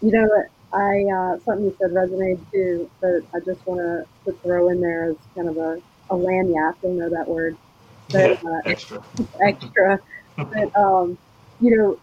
You 0.02 0.12
know? 0.12 0.30
I 0.74 1.06
uh, 1.16 1.40
something 1.46 1.66
you 1.66 1.76
said 1.80 1.92
resonated 1.92 2.46
too, 2.52 2.90
but 3.02 3.22
I 3.34 3.40
just 3.46 3.66
want 3.66 3.80
to, 3.80 4.32
to 4.32 4.38
throw 4.44 4.70
in 4.70 4.82
there 4.82 5.12
as 5.12 5.16
kind 5.36 5.48
of 5.48 5.58
a, 5.58 5.82
a 6.10 6.16
lagniappe. 6.16 6.76
I 6.84 6.88
know 6.88 7.10
that 7.12 7.28
word. 7.28 7.58
But, 8.12 8.44
yeah, 8.44 8.50
uh, 8.50 8.62
extra. 8.66 9.04
extra. 9.42 10.00
but 10.38 10.76
um, 10.78 11.18
you 11.60 11.76
know, 11.76 12.00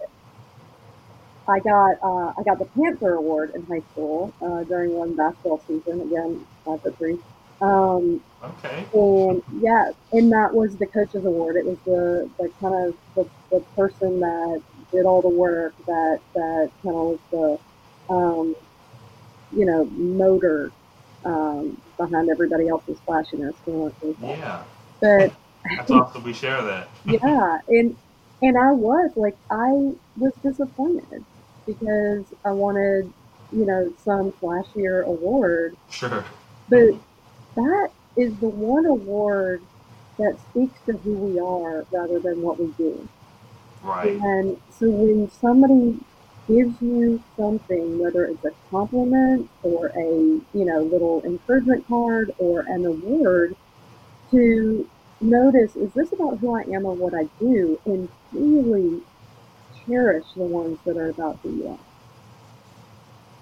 I 1.48 1.58
got 1.60 1.98
uh, 2.02 2.32
I 2.38 2.42
got 2.44 2.58
the 2.58 2.64
Panther 2.76 3.14
Award 3.14 3.52
in 3.54 3.64
high 3.66 3.82
school 3.92 4.32
uh, 4.40 4.64
during 4.64 4.94
one 4.94 5.14
basketball 5.14 5.62
season. 5.66 6.00
Again, 6.00 6.46
five 6.64 6.82
foot 6.82 6.96
three. 6.98 7.18
Um, 7.60 8.20
okay. 8.42 8.84
And 8.92 9.42
yeah, 9.60 9.92
and 10.12 10.32
that 10.32 10.52
was 10.52 10.76
the 10.76 10.86
coach's 10.86 11.24
award. 11.24 11.56
It 11.56 11.64
was 11.64 11.78
the, 11.84 12.28
the 12.38 12.50
kind 12.60 12.74
of 12.74 12.96
the, 13.14 13.28
the 13.50 13.60
person 13.76 14.20
that 14.20 14.62
did 14.90 15.04
all 15.04 15.22
the 15.22 15.28
work 15.28 15.74
that 15.86 16.20
that 16.34 16.70
kind 16.82 16.96
of 16.96 17.02
was 17.02 17.18
the 17.30 18.12
um, 18.12 18.56
you 19.56 19.64
know 19.64 19.84
motor 19.84 20.72
um, 21.24 21.80
behind 21.96 22.30
everybody 22.30 22.68
else's 22.68 22.98
flashiness. 23.06 23.54
Yeah. 24.20 24.64
But 25.00 25.32
that's 25.76 25.90
awesome. 25.90 26.22
We 26.24 26.32
share 26.32 26.62
that. 26.62 26.88
yeah, 27.04 27.58
and 27.68 27.96
and 28.42 28.58
I 28.58 28.72
was 28.72 29.10
like 29.16 29.36
I 29.50 29.92
was 30.16 30.32
disappointed 30.42 31.24
because 31.66 32.24
I 32.44 32.50
wanted 32.50 33.12
you 33.52 33.66
know 33.66 33.92
some 34.04 34.32
flashier 34.32 35.04
award. 35.04 35.76
Sure. 35.90 36.24
But 36.68 36.94
that 37.54 37.90
is 38.16 38.34
the 38.36 38.48
one 38.48 38.86
award 38.86 39.62
that 40.18 40.38
speaks 40.50 40.78
to 40.86 40.92
who 40.92 41.12
we 41.14 41.38
are 41.38 41.86
rather 41.90 42.18
than 42.18 42.42
what 42.42 42.58
we 42.58 42.66
do. 42.72 43.08
Right. 43.82 44.12
And 44.12 44.60
so 44.70 44.90
when 44.90 45.30
somebody 45.30 45.98
gives 46.48 46.80
you 46.82 47.22
something, 47.36 47.98
whether 47.98 48.24
it's 48.24 48.44
a 48.44 48.52
compliment 48.70 49.48
or 49.62 49.86
a 49.88 50.06
you 50.06 50.64
know 50.64 50.82
little 50.82 51.22
encouragement 51.24 51.86
card 51.88 52.32
or 52.38 52.60
an 52.60 52.84
award, 52.84 53.56
to 54.30 54.88
notice 55.22 55.76
is 55.76 55.92
this 55.94 56.12
about 56.12 56.38
who 56.38 56.54
I 56.56 56.62
am 56.74 56.84
or 56.84 56.94
what 56.94 57.14
I 57.14 57.24
do, 57.38 57.78
and 57.86 58.08
really 58.32 59.00
cherish 59.86 60.26
the 60.36 60.42
ones 60.42 60.78
that 60.84 60.96
are 60.96 61.10
about 61.10 61.38
who 61.42 61.50
you 61.50 61.68
are. 61.68 61.78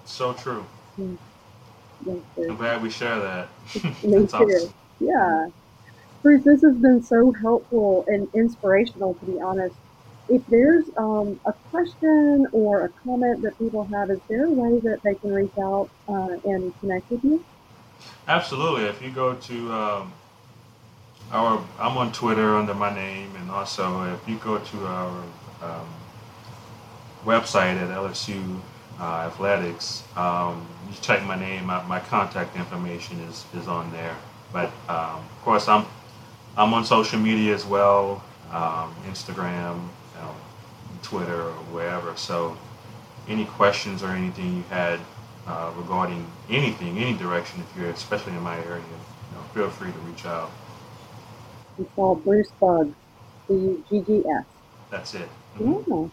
So 0.05 0.33
true. 0.33 0.65
Mm. 0.99 1.17
I'm 2.07 2.55
glad 2.57 2.81
we 2.81 2.89
share 2.89 3.19
that. 3.19 3.47
Me 4.03 4.25
too. 4.25 4.73
Yeah. 4.99 5.47
Bruce, 6.23 6.43
this 6.43 6.61
has 6.63 6.77
been 6.77 7.01
so 7.01 7.33
helpful 7.41 8.05
and 8.07 8.27
inspirational, 8.35 9.15
to 9.15 9.25
be 9.25 9.39
honest. 9.39 9.75
If 10.29 10.41
there's 10.47 10.89
um, 10.97 11.39
a 11.45 11.53
question 11.71 12.45
or 12.53 12.85
a 12.85 12.89
comment 13.03 13.41
that 13.41 13.57
people 13.57 13.87
have, 13.93 14.09
is 14.09 14.19
there 14.29 14.45
a 14.45 14.51
way 14.51 14.79
that 14.83 14.99
they 15.03 15.15
can 15.15 15.31
reach 15.31 15.51
out 15.61 15.89
uh, 16.07 16.37
and 16.45 16.73
connect 16.79 17.09
with 17.11 17.23
you? 17.23 17.43
Absolutely. 18.27 18.85
If 18.85 19.01
you 19.01 19.09
go 19.09 19.33
to 19.33 19.73
um, 19.73 20.13
our, 21.31 21.63
I'm 21.79 21.97
on 21.97 22.11
Twitter 22.11 22.55
under 22.55 22.73
my 22.73 22.93
name, 22.93 23.35
and 23.37 23.49
also 23.49 24.03
if 24.13 24.27
you 24.27 24.37
go 24.37 24.57
to 24.57 24.85
our 24.85 25.23
um, 25.61 25.87
website 27.25 27.81
at 27.81 27.89
LSU 27.89 28.59
uh, 28.99 29.27
Athletics, 29.27 30.03
um, 30.15 30.67
you 30.89 30.95
check 31.01 31.23
my 31.23 31.39
name, 31.39 31.65
my, 31.65 31.81
my, 31.87 31.99
contact 31.99 32.55
information 32.55 33.19
is, 33.21 33.45
is 33.55 33.67
on 33.67 33.91
there. 33.91 34.15
But 34.51 34.67
um, 34.89 35.19
of 35.19 35.41
course, 35.43 35.67
I'm 35.67 35.85
I'm 36.57 36.73
on 36.73 36.83
social 36.83 37.17
media 37.17 37.53
as 37.53 37.65
well, 37.65 38.21
um, 38.51 38.93
Instagram, 39.07 39.87
know, 40.19 40.35
Twitter, 41.01 41.43
or 41.43 41.53
wherever. 41.71 42.15
So 42.17 42.57
any 43.27 43.45
questions 43.45 44.03
or 44.03 44.09
anything 44.09 44.57
you 44.57 44.63
had 44.63 44.99
uh, 45.47 45.71
regarding 45.77 46.25
anything, 46.49 46.97
any 46.97 47.17
direction, 47.17 47.61
if 47.61 47.79
you're 47.79 47.89
especially 47.89 48.33
in 48.33 48.41
my 48.41 48.57
area, 48.57 48.83
you 48.83 49.37
know, 49.37 49.43
feel 49.53 49.69
free 49.69 49.91
to 49.91 49.97
reach 49.99 50.25
out. 50.25 50.51
It's 51.77 51.89
called 51.95 52.23
Bruce 52.23 52.51
Bug, 52.59 52.93
GGS. 53.49 54.45
That's 54.89 55.13
it. 55.15 55.29
Mm-hmm. 55.57 55.91
Yeah. 55.91 56.07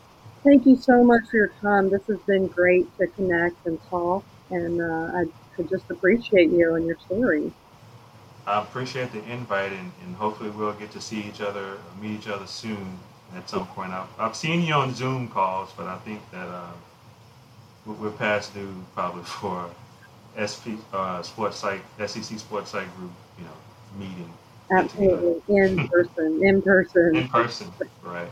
Thank 0.44 0.66
you 0.66 0.76
so 0.76 1.02
much 1.02 1.22
for 1.30 1.36
your 1.36 1.52
time. 1.61 1.90
This 1.90 2.06
has 2.06 2.18
been 2.20 2.46
great 2.46 2.86
to 2.98 3.06
connect 3.09 3.66
and 3.66 3.78
talk, 3.90 4.24
and 4.50 4.80
uh, 4.80 5.18
I 5.18 5.24
could 5.56 5.68
just 5.68 5.90
appreciate 5.90 6.50
you 6.50 6.74
and 6.74 6.86
your 6.86 6.98
story. 6.98 7.52
I 8.46 8.62
appreciate 8.62 9.12
the 9.12 9.22
invite, 9.24 9.72
and, 9.72 9.92
and 10.04 10.16
hopefully 10.16 10.50
we'll 10.50 10.72
get 10.72 10.90
to 10.92 11.00
see 11.00 11.20
each 11.20 11.40
other, 11.40 11.76
meet 12.00 12.12
each 12.12 12.28
other 12.28 12.46
soon 12.46 12.98
at 13.36 13.50
some 13.50 13.66
point. 13.66 13.92
I've, 13.92 14.09
I've 14.18 14.36
seen 14.36 14.62
you 14.62 14.74
on 14.74 14.94
Zoom 14.94 15.28
calls, 15.28 15.70
but 15.76 15.86
I 15.86 15.98
think 15.98 16.22
that 16.30 16.48
uh, 16.48 16.70
we're 17.84 18.11
past 18.11 18.54
due 18.54 18.72
probably 18.94 19.22
for 19.24 19.68
SP 20.38 20.78
uh, 20.92 21.20
Sports 21.22 21.59
Psych, 21.59 21.82
SEC 22.06 22.38
Sports 22.38 22.70
Psych 22.70 22.96
Group, 22.96 23.11
you 23.38 23.44
know, 23.44 23.98
meeting. 23.98 24.32
Absolutely, 24.71 25.43
in 25.49 25.89
person, 25.89 26.41
in 26.43 26.62
person, 26.62 27.16
in 27.16 27.29
person, 27.29 27.73
right. 28.03 28.29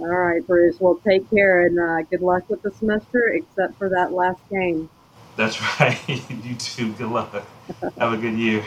All 0.00 0.06
right, 0.06 0.44
Bruce. 0.46 0.80
Well, 0.80 0.98
take 1.06 1.28
care 1.30 1.66
and 1.66 1.78
uh, 1.78 2.02
good 2.10 2.22
luck 2.22 2.48
with 2.48 2.62
the 2.62 2.70
semester, 2.70 3.28
except 3.34 3.76
for 3.76 3.90
that 3.90 4.12
last 4.12 4.40
game. 4.50 4.88
That's 5.36 5.60
right. 5.80 6.00
you 6.08 6.54
too. 6.54 6.92
Good 6.94 7.10
luck. 7.10 7.32
Have 7.98 8.12
a 8.14 8.16
good 8.16 8.38
year. 8.38 8.64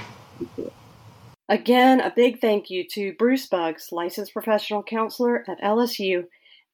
Again, 1.49 1.99
a 1.99 2.13
big 2.15 2.39
thank 2.39 2.69
you 2.69 2.85
to 2.91 3.13
Bruce 3.13 3.47
Buggs, 3.47 3.89
licensed 3.91 4.31
professional 4.31 4.83
counselor 4.83 5.43
at 5.49 5.61
LSU, 5.61 6.25